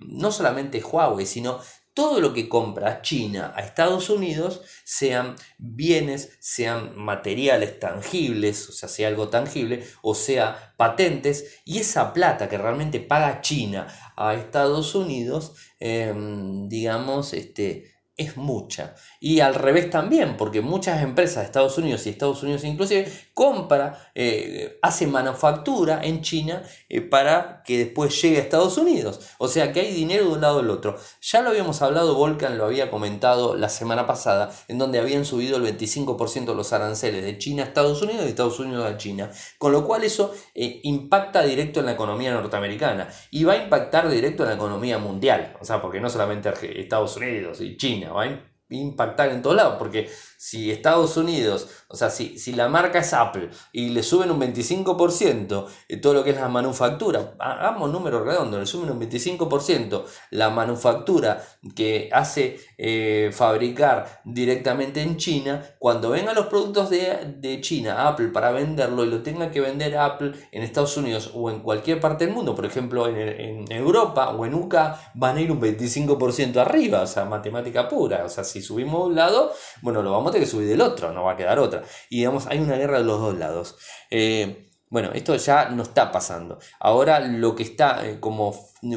[0.00, 1.60] no solamente Huawei, sino
[1.98, 8.88] todo lo que compra China a Estados Unidos, sean bienes, sean materiales tangibles, o sea,
[8.88, 14.94] sea algo tangible, o sea, patentes, y esa plata que realmente paga China a Estados
[14.94, 18.94] Unidos, em, digamos, este, es mucha.
[19.18, 24.10] Y al revés también, porque muchas empresas de Estados Unidos y Estados Unidos inclusive compra,
[24.16, 29.20] eh, hace manufactura en China eh, para que después llegue a Estados Unidos.
[29.38, 30.96] O sea que hay dinero de un lado del otro.
[31.20, 35.56] Ya lo habíamos hablado, Volcan lo había comentado la semana pasada, en donde habían subido
[35.56, 38.96] el 25% de los aranceles de China a Estados Unidos y de Estados Unidos a
[38.96, 39.30] China.
[39.56, 44.08] Con lo cual eso eh, impacta directo en la economía norteamericana y va a impactar
[44.08, 45.56] directo en la economía mundial.
[45.60, 49.76] O sea, porque no solamente Estados Unidos y China, va a impactar en todos lados,
[49.78, 50.08] porque
[50.38, 54.40] si Estados Unidos, o sea, si, si la marca es Apple y le suben un
[54.40, 55.66] 25%
[56.00, 61.44] todo lo que es la manufactura, hagamos números redondos, le suben un 25% la manufactura
[61.74, 68.52] que hace eh, fabricar directamente en China, cuando vengan los productos de, China, Apple, para
[68.52, 72.34] venderlo y lo tenga que vender Apple en Estados Unidos o en cualquier parte del
[72.34, 74.74] mundo, por ejemplo en, en Europa o en UK,
[75.14, 79.16] van a ir un 25% arriba, o sea, matemática pura, o sea, si subimos un
[79.16, 81.82] lado, bueno, lo vamos que subir del otro, no va a quedar otra.
[82.10, 83.76] Y digamos, hay una guerra de los dos lados.
[84.10, 86.58] Eh, bueno, esto ya no está pasando.
[86.80, 88.52] Ahora lo que está eh, como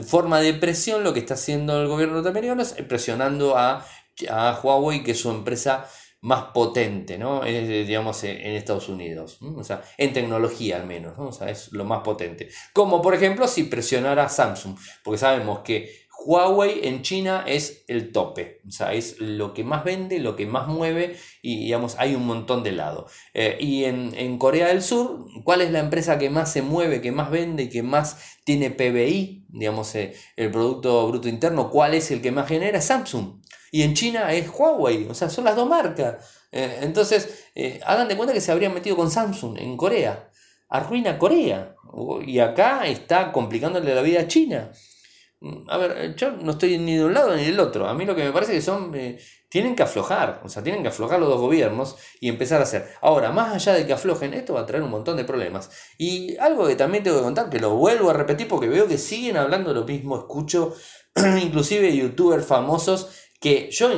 [0.06, 3.86] forma de presión, lo que está haciendo el gobierno norteamericano es presionando a,
[4.64, 5.86] Huawei, que es su empresa
[6.22, 7.44] más potente, ¿no?
[7.44, 11.30] digamos, en Estados Unidos, o sea, en tecnología al menos, ¿no?
[11.30, 12.50] o sea, es lo más potente.
[12.74, 18.11] Como por ejemplo si presionara a Samsung, porque sabemos que Huawei en China es el
[18.11, 22.15] tope, o sea, es lo que más vende, lo que más mueve y digamos, hay
[22.15, 23.07] un montón de lado.
[23.34, 27.11] Eh, y en, Corea del Sur, ¿cuál es la empresa que más se mueve, que
[27.11, 31.69] más vende, que más tiene PBI, digamos, eh, el Producto Bruto Interno?
[31.69, 32.82] ¿Cuál es el que más genera?
[32.82, 33.41] Samsung.
[33.72, 36.26] Y en China es Huawei, o sea, son las dos marcas.
[36.51, 37.45] Eh, entonces,
[37.86, 40.30] hagan de cuenta que se habrían metido con Samsung en Corea.
[40.69, 41.76] Arruina Corea.
[42.26, 44.72] Y acá está complicándole la vida a China.
[45.70, 47.88] A ver, eh, yo no estoy ni de un lado ni del otro.
[47.88, 48.94] A mí lo que me parece que son.
[48.96, 49.20] Eh,
[49.50, 50.42] tienen que aflojar.
[50.46, 52.88] O sea, tienen que aflojar los dos gobiernos y empezar a hacer.
[53.02, 55.70] Ahora, más allá de que aflojen, esto va a traer un montón de problemas.
[55.98, 58.98] Y algo que también tengo que contar, que lo vuelvo a repetir porque veo que
[58.98, 60.18] siguen hablando lo mismo.
[60.18, 60.74] Escucho
[61.42, 63.10] inclusive youtubers famosos
[63.42, 63.89] que yo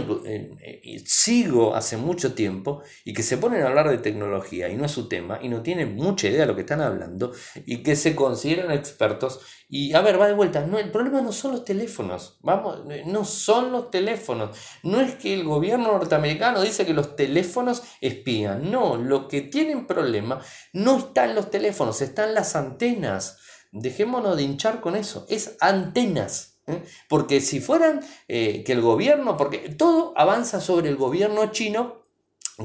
[1.05, 4.91] sigo hace mucho tiempo y que se ponen a hablar de tecnología y no es
[4.91, 7.33] su tema y no tienen mucha idea de lo que están hablando
[7.65, 11.33] y que se consideran expertos y a ver, va de vuelta, no, el problema no
[11.33, 16.85] son los teléfonos, vamos, no son los teléfonos, no es que el gobierno norteamericano dice
[16.85, 20.39] que los teléfonos espían, no, lo que tienen problema
[20.71, 23.39] no está en los teléfonos, están las antenas.
[23.71, 26.52] Dejémonos de hinchar con eso, es antenas.
[26.67, 26.83] ¿Eh?
[27.09, 32.01] Porque si fueran eh, que el gobierno, porque todo avanza sobre el gobierno chino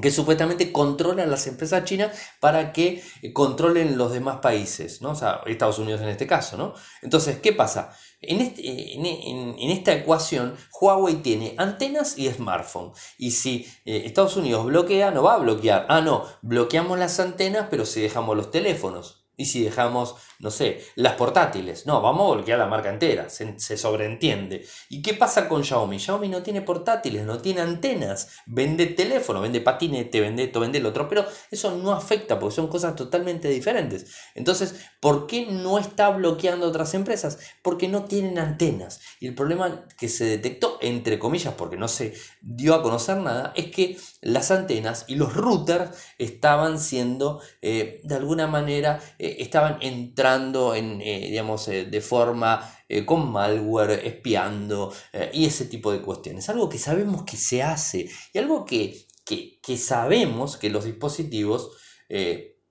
[0.03, 5.13] que supuestamente controla las empresas chinas para que eh, controlen los demás países, ¿no?
[5.13, 6.75] O sea, Estados Unidos en este caso, ¿no?
[7.01, 7.97] Entonces, ¿qué pasa?
[8.21, 12.93] En, este, en, esta ecuación, Huawei tiene antenas y smartphone.
[13.17, 15.87] Y si Estados Unidos bloquea, no va a bloquear.
[15.89, 19.18] Ah, no, bloqueamos las antenas, pero si dejamos los teléfonos.
[19.39, 23.77] Y si dejamos, no sé, las portátiles, no, vamos a bloquear la marca entera, se,
[23.77, 24.67] sobreentiende.
[24.89, 26.01] ¿Y qué pasa con Xiaomi?
[26.01, 30.89] Xiaomi no tiene portátiles, no tiene antenas, vende teléfono, vende patinete, vende esto, vende lo
[30.89, 34.13] otro, pero eso no afecta porque son cosas totalmente diferentes.
[34.35, 37.39] Entonces, ¿por qué no está bloqueando otras empresas?
[37.63, 39.01] Porque no tienen antenas.
[39.21, 43.53] Y el problema que se detectó, entre comillas, porque no se dio a conocer nada,
[43.55, 49.79] es que las antenas y los routers estaban siendo, eh, de alguna manera, eh, estaban
[49.81, 54.95] entrando en, eh, digamos, de forma con malware, espiando
[55.35, 56.49] y ese tipo de cuestiones.
[56.49, 61.71] Algo que sabemos que se hace y algo que, que sabemos que los dispositivos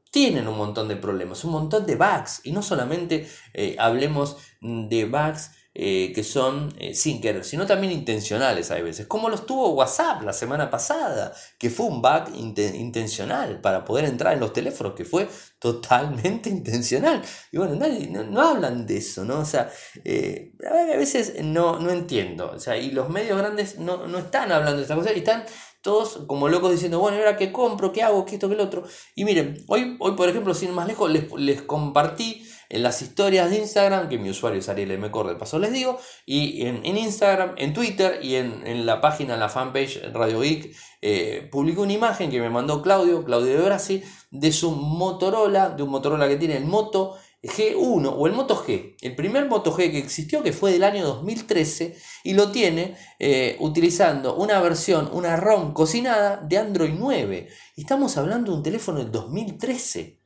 [0.10, 2.42] tienen un montón de problemas, un montón de bugs.
[2.46, 3.30] Y no solamente
[3.78, 9.30] hablemos de bugs eh, que son eh, sin querer, sino también intencionales hay veces, como
[9.30, 14.40] los tuvo WhatsApp la semana pasada, que fue un bug intencional para poder entrar en
[14.40, 17.22] los teléfonos, que fue totalmente intencional.
[17.52, 19.42] Y bueno, nadie, no, hablan de eso, ¿no?
[19.42, 19.70] O sea,
[20.04, 24.52] eh, a veces no, no entiendo, o sea, y los medios grandes no, no están
[24.52, 25.46] hablando de esta cosa y están
[25.84, 27.92] todos como locos diciendo, bueno, ahora qué compro?
[27.94, 28.26] ¿Qué hago?
[28.26, 28.50] ¿Qué esto?
[28.50, 28.84] ¿Qué lo otro?
[29.14, 33.50] Y miren, hoy, hoy por ejemplo, sin más lejos, les, les compartí en las historias
[33.50, 35.10] de Instagram, que mi usuario es Ariel M.
[35.10, 39.50] de paso les digo, y en, Instagram, en Twitter y en, la página, en la
[39.50, 44.52] fanpage Radio Geek, eh, publicó una imagen que me mandó Claudio, Claudio de Brasi, de
[44.52, 49.16] su Motorola, de un Motorola que tiene el Moto G1 o el Moto G, el
[49.16, 54.36] primer Moto G que existió, que fue del año 2013, y lo tiene eh, utilizando
[54.36, 57.48] una versión, una ROM cocinada de Android 9.
[57.78, 60.20] Estamos hablando de un teléfono del 2013.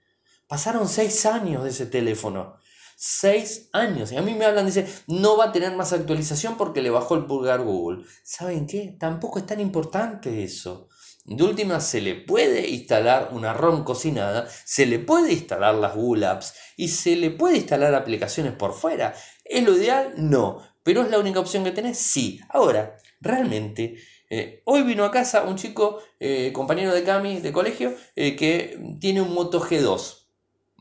[0.51, 2.57] Pasaron seis años de ese teléfono.
[2.97, 4.11] Seis años.
[4.11, 7.15] Y a mí me hablan, dice, no va a tener más actualización porque le bajó
[7.15, 8.03] el pulgar Google.
[8.21, 8.97] ¿Saben qué?
[8.99, 10.89] Tampoco es tan importante eso.
[11.23, 16.25] De última, se le puede instalar una ROM cocinada, se le puede instalar las Google
[16.25, 19.15] Apps y se le puede instalar aplicaciones por fuera.
[19.45, 20.15] ¿Es lo ideal?
[20.17, 20.61] No.
[20.83, 21.97] ¿Pero es la única opción que tenés?
[21.97, 22.41] Sí.
[22.49, 23.95] Ahora, realmente,
[24.29, 28.77] eh, hoy vino a casa un chico, eh, compañero de Cami de colegio, eh, que
[28.99, 30.20] tiene un Moto G2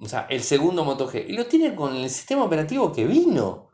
[0.01, 1.27] o sea, el segundo Moto G.
[1.29, 3.69] Y lo tiene con el sistema operativo que vino.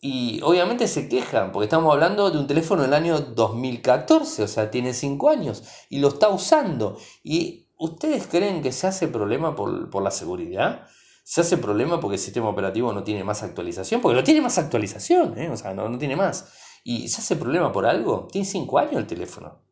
[0.00, 4.70] Y obviamente se quejan, porque estamos hablando de un teléfono del año 2014, o sea,
[4.70, 6.98] tiene 5 años, y lo está usando.
[7.24, 10.86] ¿Y ustedes creen que se hace problema por, la seguridad?
[11.24, 14.00] ¿Se hace problema porque el sistema operativo no tiene más actualización?
[14.00, 15.50] Porque no tiene más actualización, ¿eh?
[15.50, 16.52] o sea, no, no tiene más.
[16.84, 18.28] ¿Y se hace problema por algo?
[18.30, 19.67] Tiene 5 años el teléfono.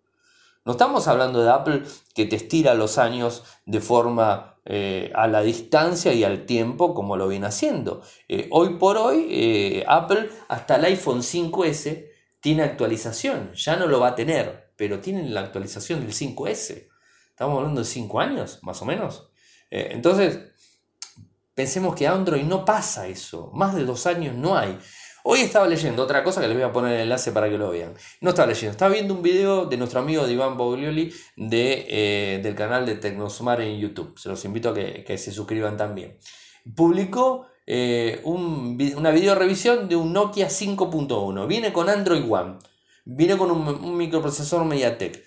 [0.66, 5.40] No estamos hablando de Apple que te estira los años de forma eh, a la
[5.42, 8.02] distancia y al tiempo como lo viene haciendo.
[8.28, 12.08] Eh, hoy por hoy, eh, Apple hasta el iPhone 5S
[12.40, 16.88] tiene actualización, ya no lo va a tener, pero tiene la actualización del 5S.
[17.30, 19.30] Estamos hablando de 5 años, más o menos.
[19.70, 20.40] entonces,
[21.54, 24.76] pensemos que Android no pasa eso, más de dos años no hay.
[25.28, 27.70] Hoy estaba leyendo otra cosa que les voy a poner el enlace para que lo
[27.70, 27.94] vean.
[28.20, 32.54] No estaba leyendo, estaba viendo un video de nuestro amigo Iván Boglioli de, eh, del
[32.54, 34.16] canal de Tecnosmar en YouTube.
[34.16, 36.16] Se los invito a que, se suscriban también.
[36.76, 41.48] Publicó eh, una video revisión de un Nokia 5.1.
[41.48, 42.58] Viene con Android One.
[43.04, 45.24] Viene con un, un microprocesor MediaTek.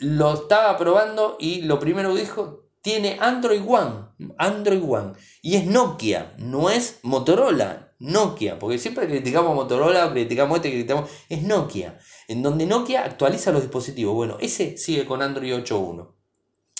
[0.00, 4.34] Lo estaba probando y lo primero dijo, tiene Android One.
[4.36, 5.12] Android One.
[5.40, 7.89] Y es Nokia, no es Motorola.
[8.00, 11.10] Nokia, porque siempre criticamos Motorola, criticamos este, criticamos.
[11.28, 11.98] Es Nokia,
[12.28, 14.14] en donde Nokia actualiza los dispositivos.
[14.14, 16.14] Bueno, ese sigue con Android 8.1.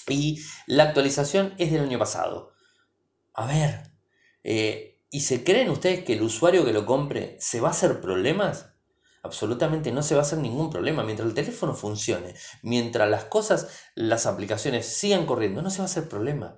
[0.09, 2.53] Y la actualización es del año pasado.
[3.35, 3.93] A ver,
[4.45, 8.01] eh, ¿y se creen ustedes que el usuario que lo compre se va a hacer
[8.01, 8.71] problemas?
[9.23, 11.05] Absolutamente no se va a hacer ningún problema.
[11.05, 15.91] Mientras el teléfono funcione, mientras las cosas, las aplicaciones sigan corriendo, no se va a
[15.91, 16.57] hacer problema.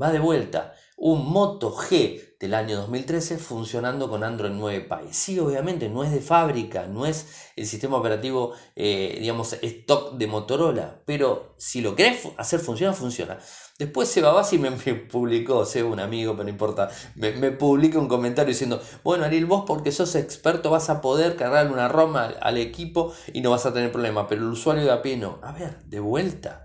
[0.00, 5.12] Va de vuelta un Moto G del año 2013 funcionando con Android 9 Pie.
[5.12, 10.26] Sí, obviamente, no es de fábrica, no es el sistema operativo, eh, digamos, stock de
[10.26, 13.38] Motorola, pero si lo querés hacer funcionar, funciona.
[13.78, 18.00] Después Seba y me, me publicó, sé un amigo, pero no importa, me, me, publica
[18.00, 22.16] un comentario diciendo, bueno Ariel, vos porque sos experto vas a poder cargarle una ROM
[22.16, 25.38] al, equipo y no vas a tener problema, pero el usuario de a pie no.
[25.42, 26.61] A ver, de vuelta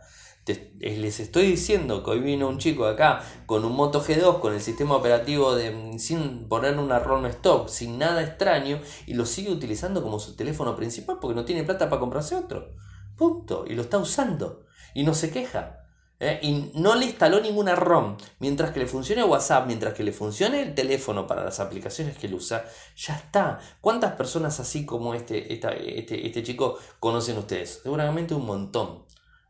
[0.53, 4.53] eh, les estoy diciendo que hoy vino un chico acá con un Moto G2 con
[4.53, 9.51] el sistema operativo de, sin poner una ROM stop, sin nada extraño, y lo sigue
[9.51, 12.73] utilizando como su teléfono principal porque no tiene plata para comprarse otro.
[13.17, 13.65] Punto.
[13.67, 14.65] Y lo está usando.
[14.93, 15.87] Y no se queja.
[16.19, 16.39] ¿eh?
[16.41, 18.17] Y no le instaló ninguna ROM.
[18.39, 22.27] Mientras que le funcione WhatsApp, mientras que le funcione el teléfono para las aplicaciones que
[22.27, 23.59] él usa, ya está.
[23.81, 27.81] ¿Cuántas personas así como este, este, este chico conocen ustedes?
[27.83, 29.06] Seguramente un montón.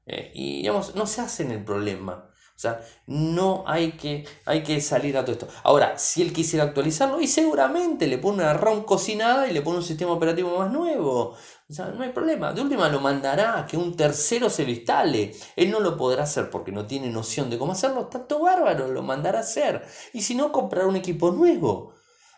[0.08, 2.32] Eh, y digamos, no se hacen el problema.
[2.58, 5.47] O sea, no hay que, hay que salir a todo esto.
[5.62, 9.78] Ahora, si él quisiera actualizarlo, y seguramente le pone una ROM cocinada y le pone
[9.78, 11.36] un sistema operativo más nuevo.
[11.70, 12.53] O sea, no hay problema.
[12.53, 15.36] De última lo mandará a que un tercero se lo instale.
[15.55, 18.08] Él no lo podrá hacer porque no tiene noción de cómo hacerlo.
[18.08, 19.86] Tanto bárbaro, lo mandará a hacer.
[20.14, 21.93] Y si no, comprar un equipo nuevo.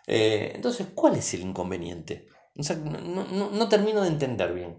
[0.05, 2.27] Eh, entonces, ¿cuál es el inconveniente?
[2.57, 4.77] O sea, no, termino de entender bien.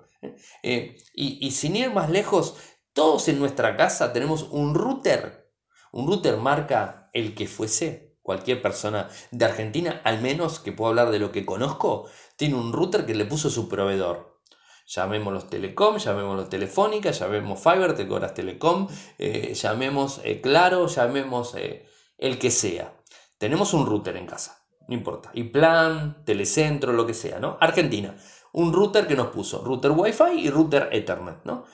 [0.62, 0.99] ¿eh?
[1.14, 2.57] y, y sin ir más lejos,
[2.93, 5.53] todos en nuestra casa tenemos un router,
[5.93, 8.11] un router marca el que fuese.
[8.22, 12.72] Cualquier persona de Argentina, al menos que pueda hablar de lo que conozco, tiene un
[12.72, 14.41] router que le puso su proveedor.
[14.86, 18.88] Llamémoslos Telecom, llamémoslo Telefónica, llamemos Fiber, te cobras Telecom,
[19.18, 21.86] eh, llamemos eh, Claro, llamemos eh,
[22.18, 22.95] el que sea.
[23.38, 25.30] Tenemos un router en casa, no importa.
[25.32, 27.57] Y plan, telecentro, lo que sea, ¿no?
[27.61, 28.16] Argentina,
[28.53, 31.64] un router que nos puso router Wi-Fi y router Ethernet, ¿no?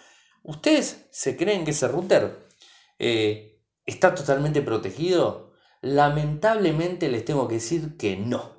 [0.47, 2.47] ¿Ustedes se creen que ese router
[3.01, 5.51] eh, está totalmente protegido?
[5.83, 8.55] Lamentablemente les tengo que decir que no.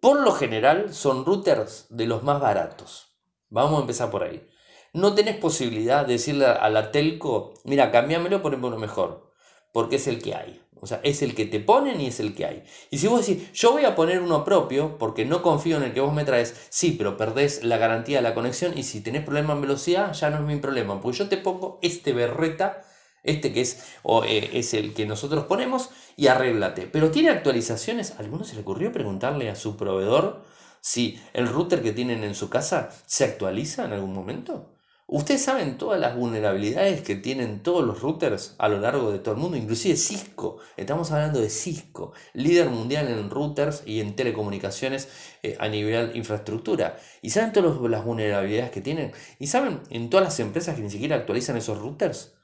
[0.00, 3.16] Por lo general son routers de los más baratos.
[3.50, 4.48] Vamos a empezar por ahí.
[4.92, 9.32] No tenés posibilidad de decirle a la telco, mira, cambiámelo, poneme uno mejor,
[9.72, 10.65] porque es el que hay.
[10.80, 12.62] O sea, es el que te ponen y es el que hay.
[12.90, 15.94] Y si vos decís, yo voy a poner uno propio porque no confío en el
[15.94, 19.24] que vos me traes, sí, pero perdés la garantía de la conexión y si tenés
[19.24, 21.00] problema en velocidad, ya no es mi problema.
[21.00, 22.84] Porque yo te pongo este berreta,
[23.22, 26.86] este que es, o, eh, es el que nosotros ponemos, y arréglate.
[26.86, 28.12] Pero tiene actualizaciones.
[28.12, 30.44] ¿A alguno se le ocurrió preguntarle a su proveedor
[30.80, 34.75] si el router que tienen en su casa se actualiza en algún momento?
[35.08, 39.36] Ustedes saben todas las vulnerabilidades que tienen todos los routers a lo largo de todo
[39.36, 40.58] el mundo, inclusive Cisco.
[40.76, 45.08] Estamos hablando de Cisco, líder mundial en routers y en telecomunicaciones
[45.44, 46.96] eh, a nivel infraestructura.
[47.22, 49.12] ¿Y saben todas las vulnerabilidades que tienen?
[49.38, 52.34] ¿Y saben en todas las empresas que ni siquiera actualizan esos routers?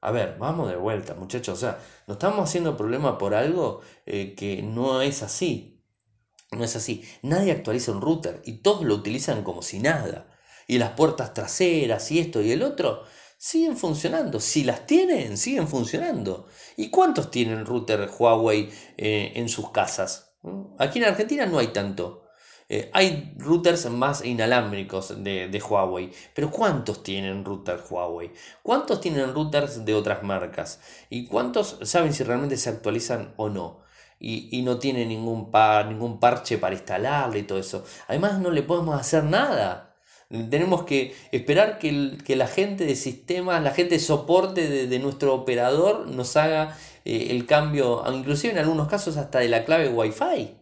[0.00, 1.58] A ver, vamos de vuelta, muchachos.
[1.58, 5.84] O sea, nos estamos haciendo problema por algo eh, que no es así.
[6.50, 7.04] No es así.
[7.20, 10.29] Nadie actualiza un router y todos lo utilizan como si nada
[10.70, 13.02] y las puertas traseras y esto y el otro,
[13.36, 14.38] siguen funcionando.
[14.38, 16.46] Si las tienen, siguen funcionando.
[16.76, 20.30] ¿Y cuántos tienen router Huawei eh, en sus casas?
[20.78, 22.22] Aquí en Argentina no hay tanto.
[22.68, 28.30] Eh, hay routers más inalámbricos de, de, Huawei, pero ¿cuántos tienen router Huawei?
[28.62, 30.78] ¿Cuántos tienen routers de otras marcas?
[31.08, 33.82] ¿Y cuántos saben si realmente se actualizan o no?
[34.20, 37.84] Y, y no tienen ningún, par, ningún parche para instalarle y todo eso.
[38.06, 39.89] Además no le podemos hacer nada.
[40.30, 45.34] Tenemos que esperar que, que, la gente de sistemas, la gente de soporte de, nuestro
[45.34, 50.54] operador nos haga eh, el cambio, inclusive en algunos casos hasta de la clave Wi-Fi.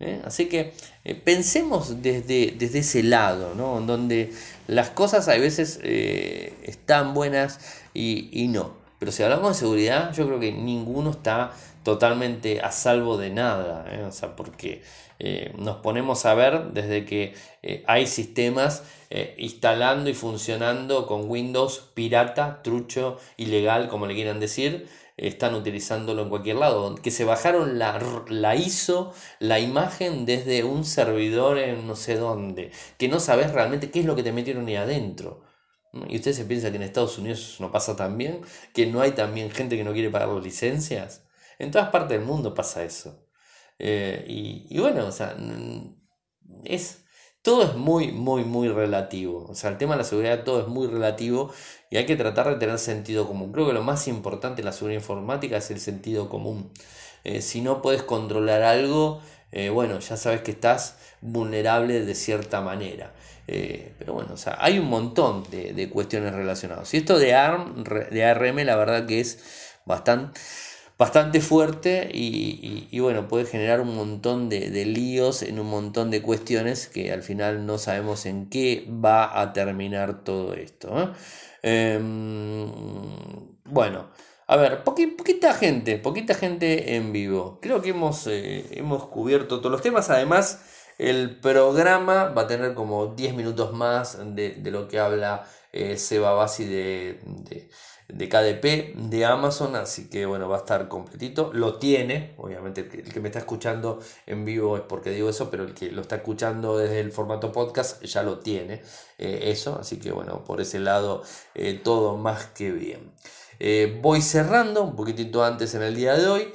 [0.00, 0.20] ¿eh?
[0.26, 0.74] Así que
[1.04, 3.80] eh, pensemos desde, desde, ese lado, ¿no?
[3.80, 4.30] donde
[4.66, 7.60] las cosas a veces están buenas
[7.94, 8.74] y, y no.
[8.98, 13.86] Pero si hablamos de seguridad, yo creo que ninguno está totalmente a salvo de nada.
[14.06, 14.82] O sea, porque
[15.24, 18.84] eh, nos ponemos a ver desde que eh, hay sistemas
[19.36, 24.88] instalando y funcionando con Windows pirata, trucho, ilegal, como le quieran decir.
[25.18, 26.94] Están utilizándolo en cualquier lado.
[26.94, 32.70] Que se bajaron la, la ISO, la imagen desde un servidor en no sé dónde.
[32.96, 35.42] Que no sabes realmente qué es lo que te metieron ahí adentro.
[36.08, 38.40] Y usted se piensa que en Estados Unidos no pasa tan bien,
[38.72, 41.22] que no hay también gente que no quiere pagar las licencias.
[41.58, 43.21] En todas partes del mundo pasa eso.
[43.84, 44.24] Eh,
[44.70, 45.36] y, bueno, o sea,
[46.64, 47.04] es,
[47.42, 49.46] todo es muy, muy, muy relativo.
[49.48, 51.52] O sea, el tema de la seguridad todo es muy relativo
[51.90, 53.50] y hay que tratar de tener sentido común.
[53.52, 56.70] Creo que lo más importante en la seguridad informática es el sentido común.
[57.24, 59.20] Eh, si no puedes controlar algo,
[59.50, 63.12] eh, bueno, ya sabes que estás vulnerable de cierta manera.
[63.44, 66.94] Pero bueno, o sea, hay un montón de, de, cuestiones relacionadas.
[66.94, 70.40] Y esto de ARM, de ARM, la verdad que es bastante,
[71.02, 76.86] bastante fuerte y, bueno, puede generar un montón de, líos en un montón de cuestiones
[76.86, 81.12] que al final no sabemos en qué va a terminar todo esto.
[81.60, 82.70] Em,
[83.64, 84.10] bueno,
[84.46, 87.58] a ver, poquita gente, poquita gente en vivo.
[87.60, 90.08] Creo que hemos, eh, hemos cubierto todos los temas.
[90.08, 90.60] Además,
[90.98, 96.32] el programa va a tener como 10 minutos más de, lo que habla eh, Seba
[96.32, 97.68] Basi de, de,
[98.28, 101.50] KDP de Amazon, así que bueno, va a estar completito.
[101.52, 105.64] Lo tiene, obviamente el que, me está escuchando en vivo es porque digo eso, pero
[105.64, 108.82] el que lo está escuchando desde el formato podcast ya lo tiene
[109.18, 111.22] eh, eso, así que bueno, por ese lado
[111.54, 113.12] eh, todo más que bien.
[114.00, 116.52] voy cerrando un poquitito antes en el día de hoy.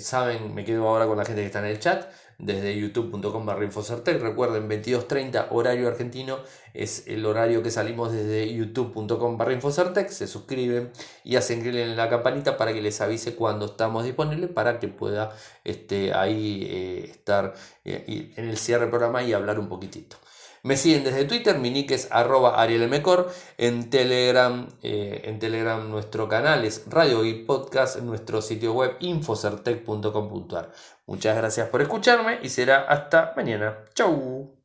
[0.00, 2.08] Saben, me quedo ahora con la gente que está en el chat
[2.40, 4.20] desde youtube.com barra infocertec.
[4.20, 6.38] Recuerden, 22.30 horario argentino
[6.74, 10.08] es el horario que salimos desde youtube.com barra infocertec.
[10.08, 10.90] Se suscriben
[11.24, 14.88] y hacen clic en la campanita para que les avise cuando estamos disponibles para que
[14.88, 15.34] pueda
[15.64, 20.16] este, ahí eh, estar eh, en el cierre del programa y hablar un poquitito.
[20.62, 26.28] Me siguen desde Twitter, mi nick es arroba arielmcor, en Telegram, eh, en Telegram nuestro
[26.28, 30.70] canal es Radio y Podcast, nuestro sitio web infocertec.com.ar.
[31.10, 33.78] Muchas gracias por escucharme y será hasta mañana.
[33.94, 34.59] Chau.